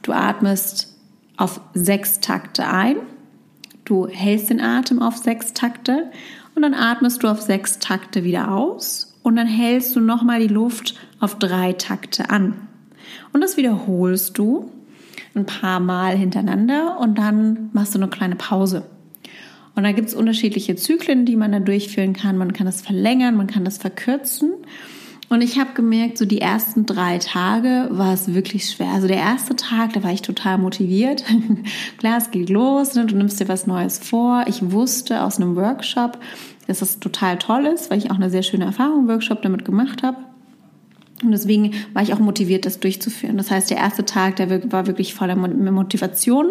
Du 0.03 0.13
atmest 0.13 0.97
auf 1.37 1.61
sechs 1.75 2.19
Takte 2.19 2.67
ein 2.67 2.97
Du 3.88 4.07
hältst 4.07 4.50
den 4.50 4.61
Atem 4.61 5.00
auf 5.00 5.16
sechs 5.16 5.54
Takte 5.54 6.11
und 6.54 6.61
dann 6.61 6.75
atmest 6.75 7.23
du 7.23 7.28
auf 7.28 7.40
sechs 7.40 7.78
Takte 7.78 8.23
wieder 8.23 8.52
aus 8.52 9.18
und 9.23 9.37
dann 9.37 9.47
hältst 9.47 9.97
du 9.97 10.00
nochmal 10.00 10.40
die 10.40 10.52
Luft 10.52 10.95
auf 11.21 11.38
drei 11.38 11.73
Takte 11.73 12.28
an. 12.28 12.68
Und 13.33 13.40
das 13.40 13.57
wiederholst 13.57 14.37
du 14.37 14.71
ein 15.35 15.47
paar 15.47 15.80
Mal 15.80 16.18
hintereinander 16.18 17.00
und 17.00 17.16
dann 17.16 17.71
machst 17.73 17.95
du 17.95 17.99
eine 17.99 18.09
kleine 18.09 18.37
Pause. 18.37 18.85
Und 19.75 19.85
da 19.85 19.92
gibt 19.92 20.09
es 20.09 20.14
unterschiedliche 20.14 20.76
Zyklen, 20.76 21.25
die 21.25 21.37
man 21.37 21.52
da 21.52 21.61
durchführen 21.61 22.12
kann. 22.12 22.37
Man 22.37 22.52
kann 22.52 22.66
das 22.66 22.83
verlängern, 22.83 23.37
man 23.37 23.47
kann 23.47 23.64
das 23.64 23.78
verkürzen. 23.78 24.52
Und 25.29 25.43
ich 25.43 25.59
habe 25.59 25.75
gemerkt, 25.75 26.17
so 26.17 26.25
die 26.25 26.41
ersten 26.41 26.87
drei 26.87 27.19
Tage 27.19 27.89
war 27.91 28.15
es 28.15 28.33
wirklich 28.33 28.71
schwer. 28.71 28.93
Also 28.93 29.09
der 29.09 29.19
erste 29.19 29.57
Tag, 29.57 29.93
da 29.93 30.03
war 30.03 30.11
ich 30.11 30.23
total 30.23 30.57
motiviert. 30.57 31.25
Klar, 31.99 32.17
es 32.17 32.31
geht 32.31 32.49
los, 32.49 32.95
ne? 32.95 33.05
du 33.05 33.15
nimmst 33.15 33.39
dir 33.39 33.49
was 33.49 33.67
Neues 33.67 33.99
vor. 33.99 34.45
Ich 34.47 34.73
wusste 34.73 35.23
aus 35.23 35.37
einem 35.37 35.55
Workshop, 35.55 36.19
dass 36.67 36.79
das 36.79 36.99
total 36.99 37.39
toll 37.39 37.67
ist, 37.67 37.91
weil 37.91 37.99
ich 37.99 38.11
auch 38.11 38.17
eine 38.17 38.31
sehr 38.31 38.43
schöne 38.43 38.65
Erfahrung 38.65 39.01
im 39.01 39.09
Workshop 39.09 39.43
damit 39.43 39.67
gemacht 39.67 40.03
habe. 40.03 40.17
Und 41.23 41.33
deswegen 41.33 41.75
war 41.95 42.03
ich 42.03 42.15
auch 42.15 42.21
motiviert, 42.21 42.65
das 42.65 42.79
durchzuführen. 42.79 43.37
Das 43.37 43.51
heißt, 43.51 43.71
der 43.71 43.79
erste 43.79 44.05
Tag, 44.05 44.37
der 44.37 44.71
war 44.73 44.87
wirklich 44.87 45.15
voller 45.15 45.35
Motivation 45.35 46.47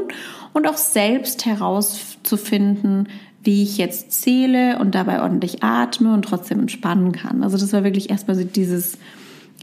und 0.54 0.68
auch 0.68 0.78
selbst 0.78 1.46
herauszufinden, 1.46 3.08
wie 3.44 3.64
ich 3.64 3.78
jetzt 3.78 4.12
zähle 4.12 4.80
und 4.80 4.96
dabei 4.96 5.22
ordentlich 5.22 5.64
atme 5.64 6.14
und 6.14 6.24
trotzdem 6.24 6.60
entspannen 6.60 7.12
kann. 7.12 7.44
Also 7.44 7.58
das 7.58 7.74
war 7.74 7.84
wirklich 7.84 8.10
erstmal 8.10 8.36
so 8.36 8.44
dieses 8.44 8.98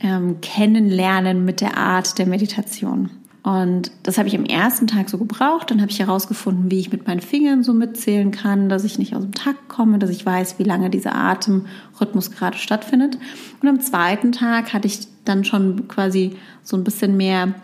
ähm, 0.03 0.41
Kennenlernen 0.41 1.45
mit 1.45 1.61
der 1.61 1.77
Art 1.77 2.19
der 2.19 2.27
Meditation. 2.27 3.11
Und 3.45 3.91
das 4.03 4.17
habe 4.17 4.27
ich 4.27 4.35
am 4.35 4.47
ersten 4.47 4.87
Tag 4.87 5.11
so 5.11 5.19
gebraucht. 5.19 5.71
Dann 5.71 5.83
habe 5.83 5.91
ich 5.91 6.01
herausgefunden, 6.01 6.71
wie 6.71 6.81
ich 6.81 6.91
mit 6.91 7.07
meinen 7.07 7.21
Fingern 7.21 7.63
so 7.63 7.75
mitzählen 7.75 8.31
kann, 8.31 8.71
dass 8.71 8.85
ich 8.85 8.99
nicht 8.99 9.15
aus 9.15 9.23
dem 9.23 9.35
Takt 9.35 9.69
komme, 9.69 9.99
dass 9.99 10.09
ich 10.09 10.25
weiß, 10.25 10.59
wie 10.59 10.65
lange 10.65 10.89
dieser 10.89 11.15
Atemrhythmus 11.15 12.31
gerade 12.31 12.57
stattfindet. 12.57 13.19
Und 13.61 13.69
am 13.69 13.81
zweiten 13.81 14.33
Tag 14.33 14.73
hatte 14.73 14.89
ich 14.89 15.01
dann 15.27 15.45
schon 15.45 15.89
quasi 15.89 16.37
so 16.63 16.75
ein 16.79 16.85
bisschen 16.85 17.19
mehr 17.19 17.55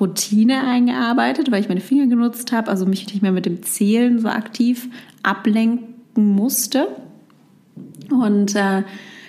Routine 0.00 0.66
eingearbeitet, 0.66 1.50
weil 1.50 1.60
ich 1.60 1.68
meine 1.68 1.80
Finger 1.80 2.06
genutzt 2.06 2.52
habe, 2.52 2.70
also 2.70 2.86
mich 2.86 3.06
nicht 3.06 3.22
mehr 3.22 3.32
mit 3.32 3.46
dem 3.46 3.62
Zählen 3.62 4.18
so 4.18 4.28
aktiv 4.28 4.88
ablenken 5.22 6.34
musste. 6.34 6.88
Und 8.10 8.54
äh, 8.54 8.82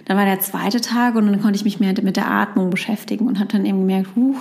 dann 0.06 0.18
war 0.18 0.26
der 0.26 0.40
zweite 0.40 0.82
Tag 0.82 1.16
und 1.16 1.26
dann 1.26 1.42
konnte 1.42 1.58
ich 1.58 1.66
mich 1.66 1.80
mehr 1.80 1.94
mit 2.02 2.16
der 2.16 2.30
Atmung 2.30 2.70
beschäftigen 2.70 3.28
und 3.28 3.40
habe 3.40 3.52
dann 3.52 3.66
eben 3.66 3.80
gemerkt, 3.80 4.10
huh, 4.16 4.36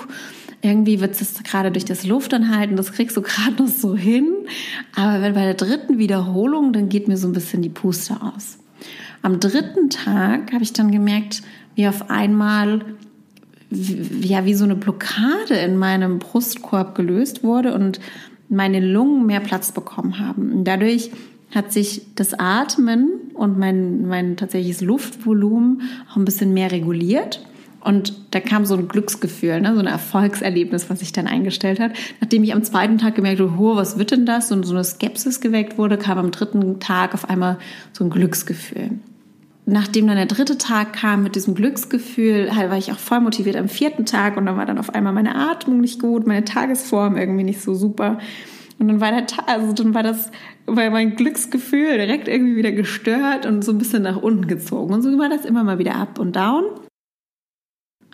irgendwie 0.61 1.01
wird 1.01 1.21
es 1.21 1.43
gerade 1.43 1.71
durch 1.71 1.85
das 1.85 2.07
Luftanhalten, 2.07 2.77
das 2.77 2.93
kriegst 2.93 3.17
du 3.17 3.23
gerade 3.23 3.63
noch 3.63 3.69
so 3.69 3.97
hin. 3.97 4.29
Aber 4.95 5.23
wenn 5.23 5.35
bei 5.35 5.45
der 5.45 5.55
dritten 5.55 5.99
Wiederholung, 5.99 6.73
dann 6.73 6.89
geht 6.89 7.09
mir 7.09 7.17
so 7.17 7.29
ein 7.29 7.33
bisschen 7.33 7.63
die 7.63 7.69
Puste 7.69 8.17
aus. 8.21 8.59
Am 9.23 9.41
dritten 9.41 9.89
Tag 9.89 10.53
habe 10.53 10.63
ich 10.63 10.75
dann 10.75 10.91
gemerkt, 10.91 11.43
wie 11.75 11.89
auf 11.89 12.11
einmal 12.11 12.81
ja 14.21 14.45
wie 14.45 14.55
so 14.55 14.65
eine 14.65 14.77
Blockade 14.77 15.55
in 15.55 15.77
meinem 15.77 16.19
Brustkorb 16.19 16.95
gelöst 16.95 17.43
wurde 17.43 17.75
und 17.75 18.01
meine 18.49 18.81
Lungen 18.81 19.27
mehr 19.27 19.41
Platz 19.41 19.73
bekommen 19.73 20.19
haben. 20.19 20.53
Und 20.53 20.65
dadurch 20.65 21.11
hat 21.55 21.73
sich 21.73 22.03
das 22.15 22.35
Atmen 22.35 23.11
und 23.35 23.59
mein, 23.59 24.07
mein 24.07 24.37
tatsächliches 24.37 24.81
Luftvolumen 24.81 25.83
auch 26.11 26.17
ein 26.17 26.25
bisschen 26.25 26.53
mehr 26.53 26.73
reguliert. 26.73 27.45
Und 27.81 28.15
da 28.31 28.41
kam 28.41 28.65
so 28.65 28.77
ein 28.77 28.89
Glücksgefühl, 28.89 29.61
ne? 29.61 29.75
so 29.75 29.81
ein 29.81 29.87
Erfolgserlebnis, 29.87 30.89
was 30.89 31.01
sich 31.01 31.13
dann 31.13 31.27
eingestellt 31.27 31.79
hat. 31.81 31.93
Nachdem 32.21 32.43
ich 32.43 32.55
am 32.55 32.65
zweiten 32.65 32.97
Tag 32.97 33.15
gemerkt 33.15 33.41
habe, 33.41 33.53
oh, 33.59 33.77
was 33.77 33.99
wird 33.99 34.11
denn 34.11 34.25
das? 34.25 34.51
Und 34.51 34.65
so 34.65 34.73
eine 34.73 34.85
Skepsis 34.85 35.41
geweckt 35.41 35.77
wurde, 35.77 35.99
kam 35.99 36.17
am 36.17 36.31
dritten 36.31 36.81
Tag 36.81 37.13
auf 37.13 37.29
einmal 37.29 37.59
so 37.93 38.05
ein 38.05 38.11
Glücksgefühl. 38.11 38.93
Nachdem 39.67 40.07
dann 40.07 40.17
der 40.17 40.27
dritte 40.27 40.59
Tag 40.59 40.93
kam 40.93 41.23
mit 41.23 41.37
diesem 41.37 41.55
Glücksgefühl, 41.55 42.55
halt 42.55 42.71
war 42.71 42.77
ich 42.77 42.93
auch 42.93 42.99
voll 42.99 43.21
motiviert 43.21 43.57
am 43.57 43.69
vierten 43.69 44.05
Tag 44.05 44.37
und 44.37 44.45
dann 44.45 44.59
war 44.59 44.67
dann 44.67 44.79
auf 44.79 44.95
einmal 44.95 45.15
meine 45.15 45.35
Atmung 45.35 45.81
nicht 45.81 46.01
gut, 46.01 46.27
meine 46.27 46.45
Tagesform 46.45 47.17
irgendwie 47.17 47.45
nicht 47.45 47.63
so 47.63 47.75
super. 47.75 48.19
Und 48.79 48.89
dann 48.89 49.01
war 49.01 49.11
der 49.11 49.27
Tag, 49.27 49.49
also 49.49 49.73
dann 49.73 49.95
war 49.95 50.03
das, 50.03 50.31
war 50.67 50.91
mein 50.91 51.17
Glücksgefühl 51.17 51.97
direkt 51.97 52.29
irgendwie 52.29 52.57
wieder 52.57 52.73
gestört 52.73 53.47
und 53.47 53.65
so 53.65 53.73
ein 53.73 53.79
bisschen 53.79 54.03
nach 54.03 54.21
unten 54.21 54.49
gezogen. 54.49 54.93
Und 54.93 55.01
so 55.03 55.17
war 55.19 55.31
das 55.31 55.47
immer 55.47 55.65
mal 55.65 55.79
wieder 55.79 55.95
up 55.95 56.19
und 56.19 56.37
down. 56.37 56.65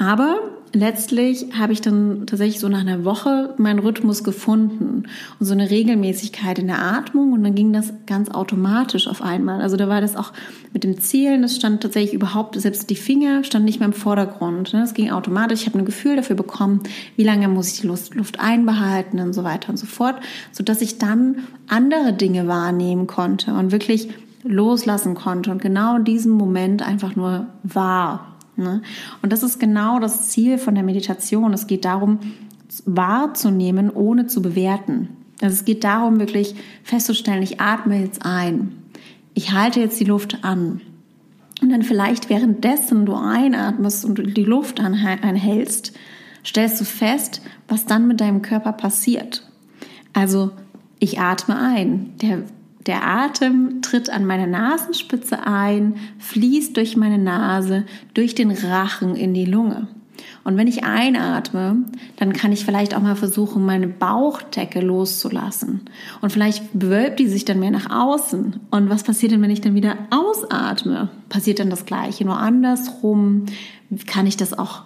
Aber 0.00 0.38
letztlich 0.72 1.48
habe 1.58 1.74
ich 1.74 1.82
dann 1.82 2.26
tatsächlich 2.26 2.58
so 2.58 2.70
nach 2.70 2.80
einer 2.80 3.04
Woche 3.04 3.52
meinen 3.58 3.80
Rhythmus 3.80 4.24
gefunden 4.24 5.04
und 5.38 5.46
so 5.46 5.52
eine 5.52 5.68
Regelmäßigkeit 5.68 6.58
in 6.58 6.68
der 6.68 6.80
Atmung 6.80 7.34
und 7.34 7.44
dann 7.44 7.54
ging 7.54 7.74
das 7.74 7.92
ganz 8.06 8.30
automatisch 8.30 9.08
auf 9.08 9.20
einmal. 9.20 9.60
Also 9.60 9.76
da 9.76 9.90
war 9.90 10.00
das 10.00 10.16
auch 10.16 10.32
mit 10.72 10.84
dem 10.84 10.98
Zielen, 10.98 11.42
das 11.42 11.54
stand 11.54 11.82
tatsächlich 11.82 12.14
überhaupt, 12.14 12.58
selbst 12.58 12.88
die 12.88 12.96
Finger 12.96 13.44
standen 13.44 13.66
nicht 13.66 13.78
mehr 13.78 13.88
im 13.88 13.92
Vordergrund. 13.92 14.72
Das 14.72 14.88
ne? 14.88 14.94
ging 14.94 15.10
automatisch. 15.10 15.60
Ich 15.60 15.66
habe 15.66 15.78
ein 15.78 15.84
Gefühl 15.84 16.16
dafür 16.16 16.36
bekommen, 16.36 16.80
wie 17.16 17.24
lange 17.24 17.48
muss 17.48 17.70
ich 17.70 17.82
die 17.82 17.86
Luft, 17.86 18.14
Luft 18.14 18.40
einbehalten 18.40 19.20
und 19.20 19.34
so 19.34 19.44
weiter 19.44 19.68
und 19.68 19.76
so 19.76 19.84
fort, 19.84 20.16
sodass 20.50 20.80
ich 20.80 20.96
dann 20.96 21.40
andere 21.68 22.14
Dinge 22.14 22.48
wahrnehmen 22.48 23.06
konnte 23.06 23.52
und 23.52 23.70
wirklich 23.70 24.08
loslassen 24.44 25.14
konnte 25.14 25.50
und 25.50 25.60
genau 25.60 25.96
in 25.96 26.04
diesem 26.04 26.32
Moment 26.32 26.80
einfach 26.80 27.16
nur 27.16 27.48
war 27.62 28.30
Ne? 28.56 28.82
Und 29.22 29.32
das 29.32 29.42
ist 29.42 29.58
genau 29.58 29.98
das 29.98 30.28
Ziel 30.28 30.58
von 30.58 30.74
der 30.74 30.84
Meditation. 30.84 31.52
Es 31.52 31.66
geht 31.66 31.84
darum, 31.84 32.18
wahrzunehmen, 32.84 33.90
ohne 33.90 34.26
zu 34.26 34.42
bewerten. 34.42 35.08
Also 35.40 35.54
es 35.54 35.64
geht 35.64 35.84
darum, 35.84 36.20
wirklich 36.20 36.54
festzustellen, 36.82 37.42
ich 37.42 37.60
atme 37.60 38.00
jetzt 38.00 38.24
ein. 38.24 38.72
Ich 39.34 39.52
halte 39.52 39.80
jetzt 39.80 39.98
die 39.98 40.04
Luft 40.04 40.44
an. 40.44 40.80
Und 41.62 41.70
dann 41.70 41.82
vielleicht 41.82 42.30
währenddessen 42.30 43.06
du 43.06 43.14
einatmest 43.14 44.04
und 44.04 44.36
die 44.36 44.44
Luft 44.44 44.80
anhältst, 44.80 45.92
stellst 46.44 46.80
du 46.80 46.84
fest, 46.84 47.42
was 47.68 47.86
dann 47.86 48.06
mit 48.06 48.20
deinem 48.20 48.42
Körper 48.42 48.72
passiert. 48.72 49.46
Also 50.12 50.52
ich 50.98 51.20
atme 51.20 51.58
ein. 51.58 52.14
Der 52.20 52.44
der 52.86 53.06
Atem 53.06 53.82
tritt 53.82 54.08
an 54.10 54.24
meine 54.24 54.46
Nasenspitze 54.46 55.46
ein, 55.46 55.96
fließt 56.18 56.76
durch 56.76 56.96
meine 56.96 57.18
Nase, 57.18 57.84
durch 58.14 58.34
den 58.34 58.50
Rachen 58.50 59.16
in 59.16 59.34
die 59.34 59.44
Lunge. 59.44 59.88
Und 60.44 60.56
wenn 60.56 60.66
ich 60.66 60.84
einatme, 60.84 61.84
dann 62.16 62.32
kann 62.32 62.52
ich 62.52 62.64
vielleicht 62.64 62.94
auch 62.94 63.00
mal 63.00 63.16
versuchen, 63.16 63.64
meine 63.64 63.88
Bauchdecke 63.88 64.80
loszulassen. 64.80 65.82
Und 66.20 66.32
vielleicht 66.32 66.78
bewölbt 66.78 67.20
die 67.20 67.28
sich 67.28 67.44
dann 67.44 67.60
mehr 67.60 67.70
nach 67.70 67.90
außen. 67.90 68.60
Und 68.70 68.90
was 68.90 69.02
passiert 69.02 69.32
denn, 69.32 69.42
wenn 69.42 69.50
ich 69.50 69.60
dann 69.60 69.74
wieder 69.74 69.96
ausatme? 70.10 71.10
Passiert 71.28 71.58
dann 71.58 71.70
das 71.70 71.84
Gleiche, 71.84 72.24
nur 72.24 72.38
andersrum? 72.38 73.46
Kann 74.06 74.26
ich 74.26 74.36
das 74.36 74.58
auch 74.58 74.84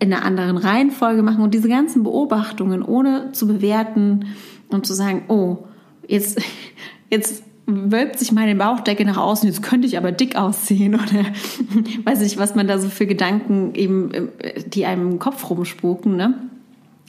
in 0.00 0.12
einer 0.12 0.24
anderen 0.24 0.58
Reihenfolge 0.58 1.22
machen? 1.22 1.42
Und 1.42 1.54
diese 1.54 1.68
ganzen 1.68 2.02
Beobachtungen, 2.02 2.82
ohne 2.82 3.32
zu 3.32 3.46
bewerten 3.46 4.26
und 4.68 4.86
zu 4.86 4.92
sagen, 4.92 5.24
oh, 5.28 5.64
jetzt 6.06 6.40
jetzt 7.14 7.42
wölbt 7.66 8.18
sich 8.18 8.32
meine 8.32 8.54
Bauchdecke 8.54 9.04
nach 9.04 9.16
außen, 9.16 9.48
jetzt 9.48 9.62
könnte 9.62 9.86
ich 9.86 9.96
aber 9.96 10.12
dick 10.12 10.36
aussehen 10.36 10.94
oder 10.94 11.24
weiß 12.04 12.20
nicht, 12.20 12.38
was 12.38 12.54
man 12.54 12.68
da 12.68 12.78
so 12.78 12.88
für 12.88 13.06
Gedanken 13.06 13.74
eben, 13.74 14.12
äh, 14.12 14.62
die 14.66 14.84
einem 14.86 15.12
im 15.12 15.18
Kopf 15.18 15.48
rumspuken, 15.48 16.16
ne? 16.16 16.34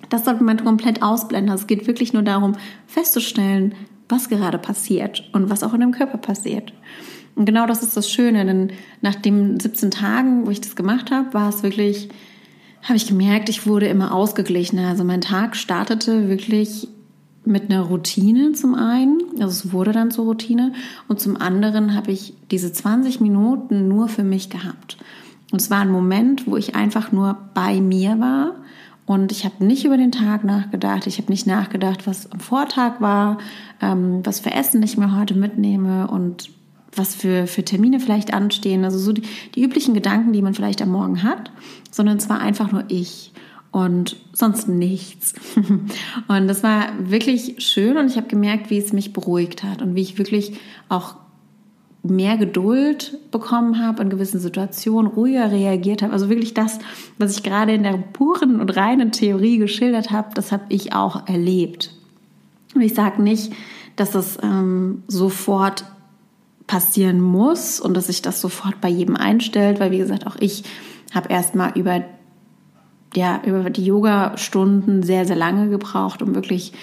Das 0.10 0.24
sollte 0.24 0.44
man 0.44 0.64
komplett 0.64 1.02
ausblenden. 1.02 1.54
Es 1.56 1.66
geht 1.66 1.88
wirklich 1.88 2.14
nur 2.14 2.22
darum, 2.22 2.54
festzustellen, 2.86 3.74
was 4.08 4.30
gerade 4.30 4.60
passiert 4.60 5.28
und 5.34 5.50
was 5.50 5.64
auch 5.64 5.74
in 5.74 5.80
dem 5.80 5.92
Körper 5.92 6.20
passiert. 6.20 6.74
Und 7.34 7.46
genau 7.46 7.66
das 7.66 7.82
ist 7.82 7.98
das 7.98 8.10
Schöne, 8.10 8.46
denn 8.46 8.72
nach 9.02 9.16
den 9.16 9.60
17 9.60 9.90
Tagen, 9.90 10.46
wo 10.46 10.52
ich 10.52 10.62
das 10.62 10.76
gemacht 10.76 11.10
habe, 11.10 11.34
war 11.34 11.50
es 11.50 11.64
wirklich, 11.64 12.10
habe 12.84 12.98
ich 12.98 13.08
gemerkt, 13.08 13.50
ich 13.50 13.66
wurde 13.66 13.88
immer 13.88 14.14
ausgeglichener. 14.14 14.90
Also 14.90 15.04
mein 15.04 15.22
Tag 15.22 15.56
startete 15.56 16.30
wirklich 16.30 16.88
mit 17.46 17.70
einer 17.70 17.82
Routine 17.82 18.54
zum 18.54 18.76
einen, 18.76 19.22
also 19.40 19.48
es 19.48 19.74
wurde 19.74 19.92
dann 19.92 20.12
zur 20.12 20.26
Routine, 20.26 20.74
und 21.08 21.20
zum 21.20 21.38
anderen 21.38 21.96
habe 21.96 22.12
ich 22.12 22.34
diese 22.52 22.72
20 22.72 23.22
Minuten 23.22 23.88
nur 23.88 24.08
für 24.08 24.24
mich 24.24 24.50
gehabt. 24.50 24.98
Und 25.52 25.62
es 25.62 25.70
war 25.70 25.80
ein 25.80 25.92
Moment, 25.92 26.48
wo 26.48 26.58
ich 26.58 26.76
einfach 26.76 27.12
nur 27.12 27.38
bei 27.54 27.80
mir 27.80 28.20
war 28.20 28.56
und 29.06 29.32
ich 29.32 29.46
habe 29.46 29.64
nicht 29.64 29.86
über 29.86 29.98
den 29.98 30.12
Tag 30.12 30.44
nachgedacht, 30.44 31.06
ich 31.06 31.20
habe 31.20 31.32
nicht 31.32 31.46
nachgedacht, 31.46 32.08
was 32.08 32.32
am 32.32 32.40
Vortag 32.40 33.02
war, 33.02 33.38
ähm, 33.82 34.22
was 34.24 34.40
für 34.40 34.52
Essen 34.52 34.82
ich 34.82 34.98
mir 34.98 35.16
heute 35.16 35.36
mitnehme 35.36 36.08
und 36.08 36.50
was 36.96 37.14
für, 37.14 37.46
für 37.46 37.64
Termine 37.64 38.00
vielleicht 38.00 38.34
anstehen, 38.34 38.84
also 38.84 38.98
so 38.98 39.12
die, 39.12 39.24
die 39.54 39.64
üblichen 39.64 39.94
Gedanken, 39.94 40.34
die 40.34 40.42
man 40.42 40.54
vielleicht 40.54 40.82
am 40.82 40.90
Morgen 40.90 41.24
hat, 41.24 41.52
sondern 41.92 42.18
es 42.18 42.30
war 42.30 42.40
einfach 42.40 42.72
nur 42.72 42.86
ich 42.88 43.32
und 43.76 44.16
sonst 44.32 44.70
nichts. 44.70 45.34
Und 46.30 46.48
das 46.48 46.64
war 46.64 46.94
wirklich 46.98 47.56
schön 47.58 47.98
und 47.98 48.10
ich 48.10 48.16
habe 48.16 48.28
gemerkt, 48.28 48.70
wie 48.70 48.78
es 48.78 48.94
mich 48.94 49.12
beruhigt 49.12 49.64
hat 49.64 49.82
und 49.82 49.96
wie 49.96 50.02
ich 50.02 50.18
wirklich 50.18 50.54
auch 50.88 51.16
mehr 52.02 52.38
Geduld 52.38 53.18
bekommen 53.32 53.84
habe 53.86 54.02
in 54.02 54.10
gewissen 54.10 54.40
Situationen, 54.40 55.12
ruhiger 55.12 55.52
reagiert 55.52 56.04
habe. 56.04 56.14
Also 56.14 56.30
wirklich 56.30 56.54
das, 56.54 56.80
was 57.18 57.36
ich 57.36 57.44
gerade 57.44 57.74
in 57.74 57.84
der 57.84 57.98
puren 57.98 58.62
und 58.62 58.70
reinen 58.78 59.12
Theorie 59.12 59.58
geschildert 59.58 60.10
habe, 60.10 60.30
das 60.36 60.54
habe 60.54 60.64
ich 60.70 60.94
auch 60.94 61.28
erlebt. 61.28 61.94
Und 62.76 62.82
ich 62.82 62.94
sage 62.94 63.22
nicht, 63.22 63.52
dass 63.98 64.12
das 64.12 64.38
ähm, 64.42 65.04
sofort 65.10 65.84
passieren 66.66 67.20
muss 67.20 67.82
und 67.82 67.94
dass 67.98 68.08
sich 68.08 68.22
das 68.22 68.40
sofort 68.40 68.80
bei 68.80 68.90
jedem 68.90 69.18
einstellt, 69.18 69.82
weil 69.82 69.92
wie 69.92 69.98
gesagt, 69.98 70.26
auch 70.28 70.38
ich 70.40 70.64
habe 71.14 71.28
erst 71.30 71.56
mal 71.56 71.74
über 71.76 72.06
ja, 73.16 73.42
über 73.46 73.70
die 73.70 73.86
Yoga-Stunden 73.86 75.04
sehr, 75.04 75.26
sehr 75.26 75.36
lange 75.36 75.70
gebraucht, 75.70 76.22
um 76.22 76.36
wirklich 76.36 76.74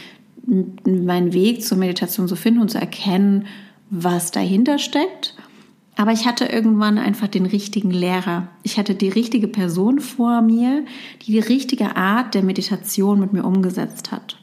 meinen 0.84 1.32
Weg 1.32 1.62
zur 1.64 1.78
Meditation 1.78 2.28
zu 2.28 2.36
finden 2.36 2.60
und 2.60 2.70
zu 2.70 2.78
erkennen, 2.78 3.46
was 3.90 4.30
dahinter 4.30 4.78
steckt. 4.78 5.36
Aber 5.96 6.12
ich 6.12 6.26
hatte 6.26 6.46
irgendwann 6.46 6.98
einfach 6.98 7.28
den 7.28 7.46
richtigen 7.46 7.90
Lehrer. 7.90 8.48
Ich 8.62 8.78
hatte 8.78 8.94
die 8.94 9.10
richtige 9.10 9.46
Person 9.46 10.00
vor 10.00 10.40
mir, 10.40 10.84
die 11.22 11.32
die 11.32 11.38
richtige 11.38 11.96
Art 11.96 12.34
der 12.34 12.42
Meditation 12.42 13.20
mit 13.20 13.32
mir 13.32 13.44
umgesetzt 13.44 14.10
hat. 14.10 14.41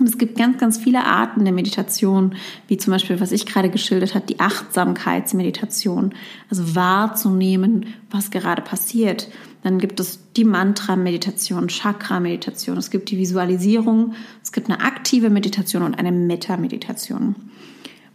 Und 0.00 0.08
es 0.08 0.18
gibt 0.18 0.36
ganz, 0.36 0.58
ganz 0.58 0.76
viele 0.76 1.04
Arten 1.04 1.44
der 1.44 1.54
Meditation, 1.54 2.34
wie 2.66 2.78
zum 2.78 2.92
Beispiel, 2.92 3.20
was 3.20 3.30
ich 3.30 3.46
gerade 3.46 3.70
geschildert 3.70 4.16
habe, 4.16 4.26
die 4.26 4.40
Achtsamkeitsmeditation. 4.40 6.14
Also 6.50 6.74
wahrzunehmen, 6.74 7.86
was 8.10 8.30
gerade 8.30 8.60
passiert. 8.60 9.28
Dann 9.62 9.78
gibt 9.78 10.00
es 10.00 10.18
die 10.36 10.44
Mantra-Meditation, 10.44 11.68
Chakra-Meditation. 11.68 12.76
Es 12.76 12.90
gibt 12.90 13.10
die 13.10 13.18
Visualisierung. 13.18 14.14
Es 14.42 14.50
gibt 14.50 14.68
eine 14.68 14.80
aktive 14.80 15.30
Meditation 15.30 15.84
und 15.84 15.94
eine 15.96 16.10
Meta-Meditation. 16.10 17.36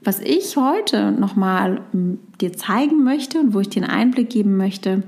Was 0.01 0.19
ich 0.19 0.57
heute 0.57 1.11
nochmal 1.11 1.81
hm, 1.91 2.19
dir 2.41 2.53
zeigen 2.53 3.03
möchte 3.03 3.39
und 3.39 3.53
wo 3.53 3.61
ich 3.61 3.69
dir 3.69 3.83
einen 3.83 3.91
Einblick 3.91 4.29
geben 4.29 4.57
möchte, 4.57 5.03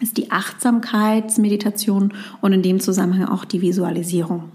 ist 0.00 0.16
die 0.18 0.30
Achtsamkeitsmeditation 0.30 2.12
und 2.40 2.52
in 2.52 2.62
dem 2.62 2.80
Zusammenhang 2.80 3.28
auch 3.28 3.44
die 3.44 3.60
Visualisierung. 3.60 4.50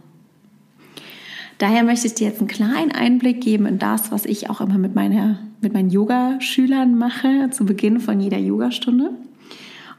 Daher 1.60 1.84
möchte 1.84 2.08
ich 2.08 2.16
dir 2.16 2.28
jetzt 2.28 2.40
einen 2.40 2.48
kleinen 2.48 2.94
Einblick 2.94 3.42
geben 3.42 3.66
in 3.66 3.80
das, 3.80 4.12
was 4.12 4.26
ich 4.26 4.50
auch 4.50 4.62
immer 4.62 4.78
mit, 4.78 4.96
meiner, 4.96 5.40
mit 5.60 5.74
meinen 5.74 5.90
Yogaschülern 5.90 6.98
mache, 6.98 7.50
zu 7.52 7.66
Beginn 7.66 8.00
von 8.00 8.22
jeder 8.22 8.38
Yogastunde. 8.38 9.12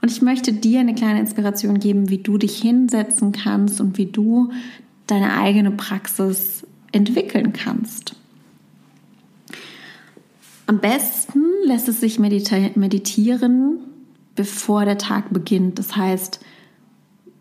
Und 0.01 0.11
ich 0.11 0.23
möchte 0.23 0.55
dir 0.55 0.81
eine 0.81 0.95
kleine 0.95 1.21
Inspiration 1.21 1.79
geben, 1.79 2.09
wie 2.09 2.17
du 2.17 2.39
dich 2.39 2.59
hinsetzen 2.59 3.33
kannst 3.33 3.79
und 3.83 3.99
wie 3.99 4.07
du 4.07 4.51
deine 5.07 5.37
eigene 5.37 5.71
Praxis 5.71 6.67
entwickeln 6.93 7.53
kannst. 7.53 8.17
Am 10.67 10.79
besten 10.79 11.43
lässt 11.67 11.89
es 11.89 12.01
sich 12.01 12.19
meditieren, 12.19 13.81
bevor 14.35 14.87
der 14.87 14.97
Tag 14.97 15.31
beginnt. 15.31 15.79
Das 15.79 15.95
heißt, 15.95 16.41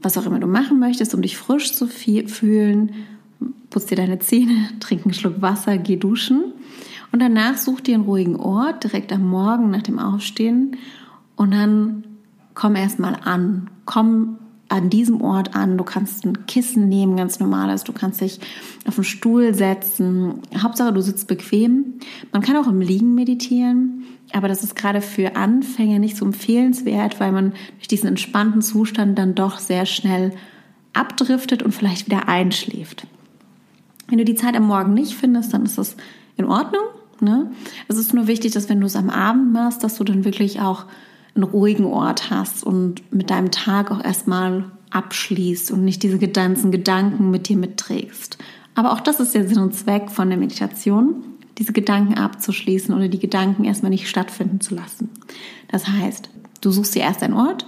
was 0.01 0.17
auch 0.17 0.25
immer 0.25 0.41
du 0.41 0.47
machen 0.47 0.77
möchtest, 0.77 1.13
um 1.15 1.21
dich 1.21 1.37
frisch 1.37 1.73
zu 1.73 1.87
fühlen, 1.87 2.91
putz 3.69 3.85
dir 3.87 3.95
deine 3.95 4.19
Zähne, 4.19 4.69
trink 4.79 5.05
einen 5.05 5.13
Schluck 5.13 5.41
Wasser, 5.41 5.77
geh 5.77 5.97
duschen 5.97 6.53
und 7.11 7.21
danach 7.21 7.57
such 7.57 7.81
dir 7.81 7.95
einen 7.95 8.05
ruhigen 8.05 8.35
Ort 8.35 8.83
direkt 8.83 9.11
am 9.11 9.27
Morgen 9.27 9.71
nach 9.71 9.83
dem 9.83 9.99
Aufstehen 9.99 10.77
und 11.35 11.51
dann 11.51 12.03
komm 12.53 12.75
erstmal 12.75 13.15
an. 13.23 13.69
Komm 13.85 14.39
an 14.69 14.89
diesem 14.89 15.21
Ort 15.21 15.55
an. 15.55 15.77
Du 15.77 15.83
kannst 15.83 16.25
ein 16.25 16.45
Kissen 16.45 16.87
nehmen, 16.87 17.17
ganz 17.17 17.39
normales. 17.39 17.83
Du 17.83 17.91
kannst 17.91 18.21
dich 18.21 18.39
auf 18.87 18.97
einen 18.97 19.03
Stuhl 19.03 19.53
setzen. 19.53 20.41
Hauptsache, 20.55 20.93
du 20.93 21.01
sitzt 21.01 21.27
bequem. 21.27 21.95
Man 22.31 22.41
kann 22.41 22.55
auch 22.55 22.67
im 22.67 22.81
Liegen 22.81 23.15
meditieren, 23.15 24.03
aber 24.31 24.47
das 24.47 24.63
ist 24.63 24.75
gerade 24.75 25.01
für 25.01 25.35
Anfänger 25.35 25.99
nicht 25.99 26.17
so 26.17 26.25
empfehlenswert, 26.25 27.19
weil 27.19 27.31
man 27.31 27.53
durch 27.77 27.87
diesen 27.87 28.07
entspannten 28.07 28.61
Zustand 28.61 29.17
dann 29.17 29.35
doch 29.35 29.57
sehr 29.57 29.85
schnell 29.85 30.33
abdriftet 30.93 31.63
und 31.63 31.73
vielleicht 31.73 32.05
wieder 32.05 32.27
einschläft. 32.27 33.07
Wenn 34.09 34.17
du 34.17 34.25
die 34.25 34.35
Zeit 34.35 34.55
am 34.55 34.67
Morgen 34.67 34.93
nicht 34.93 35.13
findest, 35.13 35.53
dann 35.53 35.65
ist 35.65 35.77
das 35.77 35.95
in 36.37 36.45
Ordnung. 36.45 36.83
Ne? 37.21 37.51
Es 37.87 37.97
ist 37.97 38.13
nur 38.13 38.27
wichtig, 38.27 38.53
dass 38.53 38.69
wenn 38.69 38.79
du 38.79 38.87
es 38.87 38.95
am 38.95 39.09
Abend 39.09 39.51
machst, 39.53 39.83
dass 39.83 39.97
du 39.97 40.03
dann 40.03 40.25
wirklich 40.25 40.61
auch 40.61 40.85
einen 41.35 41.43
ruhigen 41.43 41.85
Ort 41.85 42.29
hast 42.29 42.63
und 42.63 43.13
mit 43.13 43.29
deinem 43.29 43.51
Tag 43.51 43.91
auch 43.91 44.03
erstmal 44.03 44.65
abschließt 44.89 45.71
und 45.71 45.85
nicht 45.85 46.01
diese 46.03 46.17
ganzen 46.17 46.71
Gedanken 46.71 47.29
mit 47.29 47.47
dir 47.47 47.57
mitträgst. 47.57 48.37
Aber 48.75 48.93
auch 48.93 48.99
das 48.99 49.19
ist 49.19 49.35
der 49.35 49.47
Sinn 49.47 49.59
und 49.59 49.75
Zweck 49.75 50.09
von 50.09 50.29
der 50.29 50.37
Meditation, 50.37 51.23
diese 51.57 51.73
Gedanken 51.73 52.17
abzuschließen 52.17 52.93
oder 52.95 53.09
die 53.09 53.19
Gedanken 53.19 53.65
erstmal 53.65 53.89
nicht 53.89 54.09
stattfinden 54.09 54.61
zu 54.61 54.75
lassen. 54.75 55.09
Das 55.67 55.87
heißt, 55.87 56.29
du 56.61 56.71
suchst 56.71 56.95
dir 56.95 57.01
erst 57.01 57.21
einen 57.21 57.33
Ort, 57.33 57.67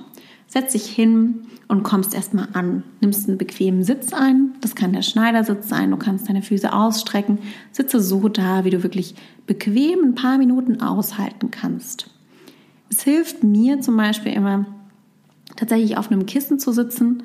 setzt 0.51 0.73
dich 0.73 0.85
hin, 0.85 1.45
und 1.71 1.83
kommst 1.83 2.13
erstmal 2.13 2.49
an. 2.51 2.83
Nimmst 2.99 3.29
einen 3.29 3.37
bequemen 3.37 3.85
Sitz 3.85 4.11
ein. 4.11 4.51
Das 4.59 4.75
kann 4.75 4.91
der 4.91 5.03
Schneidersitz 5.03 5.69
sein. 5.69 5.89
Du 5.89 5.95
kannst 5.95 6.27
deine 6.27 6.41
Füße 6.41 6.73
ausstrecken. 6.73 7.39
Sitze 7.71 8.01
so 8.01 8.27
da, 8.27 8.65
wie 8.65 8.71
du 8.71 8.83
wirklich 8.83 9.15
bequem 9.47 9.99
ein 10.03 10.15
paar 10.15 10.37
Minuten 10.37 10.81
aushalten 10.81 11.49
kannst. 11.49 12.09
Es 12.89 13.03
hilft 13.03 13.45
mir 13.45 13.79
zum 13.79 13.95
Beispiel 13.95 14.33
immer, 14.33 14.65
tatsächlich 15.55 15.95
auf 15.95 16.11
einem 16.11 16.25
Kissen 16.25 16.59
zu 16.59 16.73
sitzen, 16.73 17.23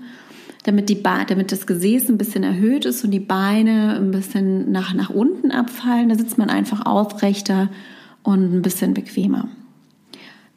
damit, 0.63 0.91
die 0.91 1.03
damit 1.03 1.51
das 1.51 1.67
Gesäß 1.67 2.09
ein 2.09 2.19
bisschen 2.19 2.45
erhöht 2.45 2.85
ist 2.85 3.03
und 3.03 3.11
die 3.11 3.19
Beine 3.19 3.97
ein 3.97 4.13
bisschen 4.13 4.71
nach, 4.71 4.95
nach 4.95 5.11
unten 5.11 5.51
abfallen. 5.51 6.09
Da 6.09 6.15
sitzt 6.15 6.39
man 6.39 6.51
einfach 6.51 6.87
aufrechter 6.87 7.69
und 8.23 8.55
ein 8.55 8.63
bisschen 8.63 8.95
bequemer. 8.95 9.49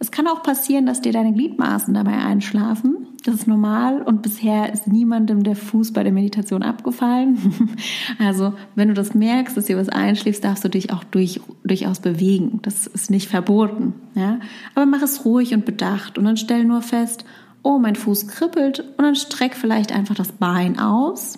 Es 0.01 0.11
kann 0.11 0.27
auch 0.27 0.43
passieren, 0.43 0.85
dass 0.85 1.01
dir 1.01 1.11
deine 1.11 1.33
Gliedmaßen 1.33 1.93
dabei 1.93 2.13
einschlafen. 2.13 3.07
Das 3.25 3.35
ist 3.35 3.47
normal 3.47 4.01
und 4.01 4.21
bisher 4.21 4.71
ist 4.71 4.87
niemandem 4.87 5.43
der 5.43 5.57
Fuß 5.57 5.91
bei 5.91 6.03
der 6.03 6.13
Meditation 6.13 6.63
abgefallen. 6.63 7.37
Also 8.17 8.53
wenn 8.75 8.87
du 8.87 8.93
das 8.93 9.13
merkst, 9.13 9.55
dass 9.55 9.65
dir 9.65 9.77
was 9.77 9.89
einschläfst, 9.89 10.43
darfst 10.43 10.63
du 10.63 10.69
dich 10.69 10.91
auch 10.91 11.03
durch, 11.03 11.41
durchaus 11.63 11.99
bewegen. 11.99 12.59
Das 12.61 12.87
ist 12.87 13.11
nicht 13.11 13.29
verboten. 13.29 13.93
Ja? 14.15 14.39
Aber 14.73 14.85
mach 14.85 15.01
es 15.01 15.25
ruhig 15.25 15.53
und 15.53 15.65
bedacht 15.65 16.17
und 16.17 16.25
dann 16.25 16.37
stell 16.37 16.63
nur 16.63 16.81
fest, 16.81 17.25
oh, 17.61 17.77
mein 17.77 17.95
Fuß 17.95 18.27
kribbelt 18.27 18.79
und 18.79 19.03
dann 19.03 19.15
streck 19.15 19.55
vielleicht 19.55 19.91
einfach 19.91 20.15
das 20.15 20.31
Bein 20.31 20.79
aus 20.79 21.37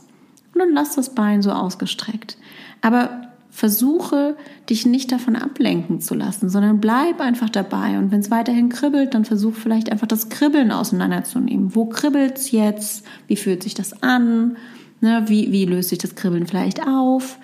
und 0.53 0.59
dann 0.59 0.73
lass 0.73 0.95
das 0.95 1.13
Bein 1.15 1.41
so 1.41 1.51
ausgestreckt. 1.51 2.37
Aber 2.81 3.30
versuche 3.51 4.37
dich 4.69 4.85
nicht 4.85 5.11
davon 5.11 5.35
ablenken 5.35 5.99
zu 5.99 6.15
lassen, 6.15 6.49
sondern 6.49 6.79
bleib 6.79 7.19
einfach 7.19 7.49
dabei. 7.49 7.97
Und 7.97 8.09
wenn 8.11 8.21
es 8.21 8.31
weiterhin 8.31 8.69
kribbelt, 8.69 9.13
dann 9.13 9.25
versuch 9.25 9.53
vielleicht 9.53 9.91
einfach 9.91 10.07
das 10.07 10.29
Kribbeln 10.29 10.71
auseinanderzunehmen. 10.71 11.75
Wo 11.75 11.85
kribbelt 11.85 12.37
es 12.37 12.51
jetzt? 12.51 13.05
Wie 13.27 13.35
fühlt 13.35 13.61
sich 13.61 13.73
das 13.73 14.01
an? 14.01 14.55
Ne, 15.01 15.25
wie, 15.27 15.51
wie 15.51 15.65
löst 15.65 15.89
sich 15.89 15.99
das 15.99 16.15
Kribbeln 16.15 16.47
vielleicht 16.47 16.87
auf? 16.87 17.37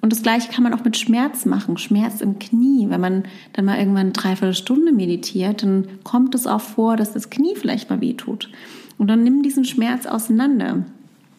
Und 0.00 0.12
das 0.12 0.22
Gleiche 0.22 0.50
kann 0.50 0.62
man 0.62 0.74
auch 0.74 0.84
mit 0.84 0.96
Schmerz 0.96 1.44
machen. 1.44 1.76
Schmerz 1.76 2.20
im 2.20 2.38
Knie. 2.38 2.86
Wenn 2.88 3.00
man 3.00 3.24
dann 3.52 3.64
mal 3.64 3.78
irgendwann 3.78 4.02
eine 4.02 4.12
Dreiviertelstunde 4.12 4.92
meditiert, 4.92 5.62
dann 5.62 5.86
kommt 6.04 6.34
es 6.34 6.46
auch 6.46 6.60
vor, 6.60 6.96
dass 6.96 7.12
das 7.12 7.30
Knie 7.30 7.56
vielleicht 7.56 7.90
mal 7.90 8.00
weh 8.00 8.14
tut. 8.14 8.48
Und 8.96 9.08
dann 9.08 9.24
nimm 9.24 9.42
diesen 9.42 9.64
Schmerz 9.64 10.06
auseinander. 10.06 10.84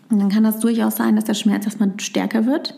Und 0.09 0.19
dann 0.19 0.29
kann 0.29 0.43
das 0.43 0.59
durchaus 0.59 0.97
sein, 0.97 1.15
dass 1.15 1.25
der 1.25 1.33
Schmerz 1.33 1.65
erstmal 1.65 1.93
stärker 1.97 2.45
wird 2.45 2.75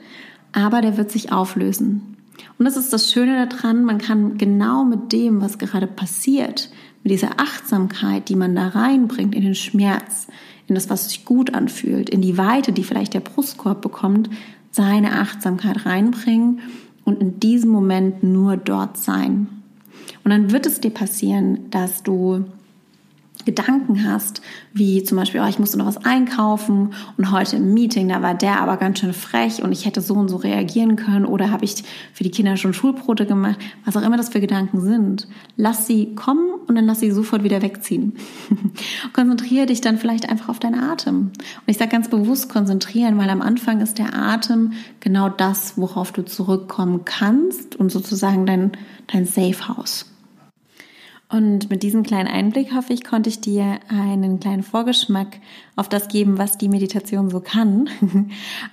aber 0.55 0.81
der 0.81 0.97
wird 0.97 1.11
sich 1.11 1.31
auflösen. 1.31 2.15
Und 2.57 2.65
das 2.65 2.77
ist 2.77 2.93
das 2.93 3.11
Schöne 3.11 3.47
daran, 3.47 3.83
man 3.83 3.97
kann 3.97 4.37
genau 4.37 4.85
mit 4.85 5.11
dem, 5.11 5.41
was 5.41 5.57
gerade 5.57 5.87
passiert, 5.87 6.69
mit 7.03 7.11
dieser 7.11 7.39
Achtsamkeit, 7.39 8.29
die 8.29 8.35
man 8.35 8.55
da 8.55 8.69
reinbringt 8.69 9.35
in 9.35 9.43
den 9.43 9.55
Schmerz, 9.55 10.27
in 10.67 10.75
das, 10.75 10.89
was 10.89 11.09
sich 11.09 11.25
gut 11.25 11.53
anfühlt, 11.53 12.09
in 12.09 12.21
die 12.21 12.37
Weite, 12.37 12.71
die 12.71 12.83
vielleicht 12.83 13.13
der 13.13 13.19
Brustkorb 13.19 13.81
bekommt, 13.81 14.29
seine 14.71 15.19
Achtsamkeit 15.19 15.85
reinbringen 15.85 16.61
und 17.03 17.21
in 17.21 17.39
diesem 17.39 17.69
Moment 17.69 18.23
nur 18.23 18.57
dort 18.57 18.97
sein. 18.97 19.47
Und 20.23 20.31
dann 20.31 20.51
wird 20.51 20.65
es 20.65 20.79
dir 20.79 20.91
passieren, 20.91 21.69
dass 21.69 22.01
du 22.01 22.45
Gedanken 23.45 24.03
hast, 24.03 24.41
wie 24.73 25.03
zum 25.03 25.17
Beispiel, 25.17 25.41
oh, 25.41 25.47
ich 25.47 25.59
musste 25.59 25.77
noch 25.77 25.85
was 25.85 26.03
einkaufen 26.03 26.93
und 27.17 27.31
heute 27.31 27.57
im 27.57 27.73
Meeting, 27.73 28.09
da 28.09 28.21
war 28.21 28.33
der 28.33 28.59
aber 28.59 28.77
ganz 28.77 28.99
schön 28.99 29.13
frech 29.13 29.63
und 29.63 29.71
ich 29.71 29.85
hätte 29.85 30.01
so 30.01 30.15
und 30.15 30.29
so 30.29 30.37
reagieren 30.37 30.95
können 30.95 31.25
oder 31.25 31.51
habe 31.51 31.63
ich 31.63 31.83
für 32.13 32.23
die 32.23 32.31
Kinder 32.31 32.57
schon 32.57 32.73
Schulbrote 32.73 33.25
gemacht, 33.25 33.59
was 33.85 33.95
auch 33.95 34.01
immer 34.01 34.17
das 34.17 34.29
für 34.29 34.41
Gedanken 34.41 34.81
sind. 34.81 35.27
Lass 35.57 35.87
sie 35.87 36.15
kommen 36.15 36.49
und 36.67 36.75
dann 36.75 36.85
lass 36.85 36.99
sie 36.99 37.11
sofort 37.11 37.43
wieder 37.43 37.61
wegziehen. 37.61 38.13
Konzentriere 39.13 39.67
dich 39.67 39.81
dann 39.81 39.97
vielleicht 39.97 40.29
einfach 40.29 40.49
auf 40.49 40.59
deinen 40.59 40.79
Atem. 40.79 41.15
Und 41.17 41.33
ich 41.67 41.77
sage 41.77 41.91
ganz 41.91 42.09
bewusst 42.09 42.49
konzentrieren, 42.49 43.17
weil 43.17 43.29
am 43.29 43.41
Anfang 43.41 43.81
ist 43.81 43.99
der 43.99 44.15
Atem 44.15 44.73
genau 44.99 45.29
das, 45.29 45.77
worauf 45.77 46.11
du 46.11 46.25
zurückkommen 46.25 47.05
kannst 47.05 47.75
und 47.75 47.91
sozusagen 47.91 48.45
dein, 48.45 48.71
dein 49.07 49.25
Safe 49.25 49.67
House. 49.67 50.14
Und 51.35 51.69
mit 51.69 51.83
diesem 51.83 52.03
kleinen 52.03 52.29
Einblick 52.29 52.73
hoffe 52.73 52.93
ich, 52.93 53.03
konnte 53.03 53.27
ich 53.29 53.41
dir 53.41 53.79
einen 53.89 54.39
kleinen 54.39 54.63
Vorgeschmack 54.63 55.39
auf 55.75 55.89
das 55.89 56.07
geben, 56.07 56.37
was 56.37 56.57
die 56.57 56.69
Meditation 56.69 57.29
so 57.29 57.41
kann. 57.41 57.89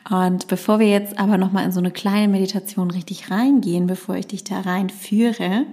Und 0.09 0.47
bevor 0.47 0.79
wir 0.79 0.89
jetzt 0.89 1.19
aber 1.19 1.39
nochmal 1.39 1.65
in 1.65 1.73
so 1.73 1.81
eine 1.81 1.91
kleine 1.91 2.29
Meditation 2.29 2.93
richtig 2.93 3.33
reingehen, 3.33 3.89
bevor 3.89 4.15
ich 4.15 4.29
dich 4.29 4.45
da 4.45 4.61
reinführe, 4.61 5.67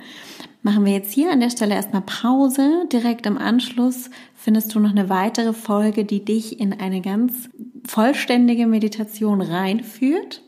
machen 0.63 0.83
wir 0.83 0.93
jetzt 0.93 1.13
hier 1.13 1.31
an 1.31 1.41
der 1.41 1.51
Stelle 1.51 1.75
erstmal 1.75 2.01
Pause. 2.01 2.87
Direkt 2.91 3.27
im 3.27 3.37
Anschluss 3.37 4.09
findest 4.33 4.73
du 4.73 4.79
noch 4.79 4.89
eine 4.89 5.09
weitere 5.09 5.53
Folge, 5.53 6.05
die 6.05 6.25
dich 6.25 6.59
in 6.59 6.73
eine 6.73 7.01
ganz 7.01 7.49
vollständige 7.85 8.65
Meditation 8.65 9.41
reinführt 9.41 10.41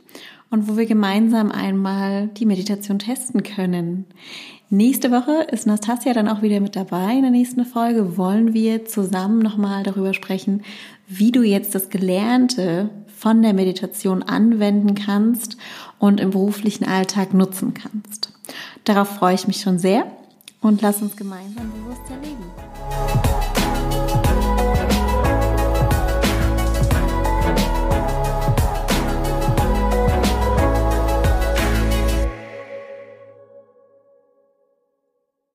und 0.52 0.68
wo 0.70 0.78
wir 0.78 0.86
gemeinsam 0.86 1.52
einmal 1.52 2.28
die 2.28 2.46
Meditation 2.46 3.00
testen 3.00 3.42
können. 3.42 4.06
Nächste 4.70 5.12
Woche 5.12 5.48
ist 5.52 5.66
Nastasia 5.66 6.14
dann 6.14 6.30
auch 6.30 6.42
wieder 6.42 6.60
mit 6.60 6.76
dabei. 6.76 7.14
In 7.14 7.24
der 7.24 7.32
nächsten 7.32 7.66
Folge 7.66 8.18
wollen 8.18 8.54
wir 8.54 8.86
zusammen 8.86 9.40
nochmal 9.40 9.84
darüber 9.84 10.14
sprechen, 10.14 10.62
wie 11.08 11.32
du 11.32 11.42
jetzt 11.42 11.74
das 11.76 11.90
Gelernte 11.90 12.90
von 13.18 13.42
der 13.42 13.54
Meditation 13.54 14.24
anwenden 14.24 14.96
kannst 14.96 15.58
und 16.00 16.20
im 16.20 16.32
beruflichen 16.32 16.86
Alltag 16.86 17.34
nutzen 17.34 17.74
kannst. 17.74 18.32
Darauf 18.84 19.10
freue 19.10 19.36
ich 19.36 19.48
mich 19.48 19.62
schon 19.62 19.78
sehr 19.78 20.06
und 20.62 20.82
lass 20.82 21.02
uns 21.02 21.16
gemeinsam 21.16 21.72
bewusster 21.72 22.16
leben. 22.22 23.31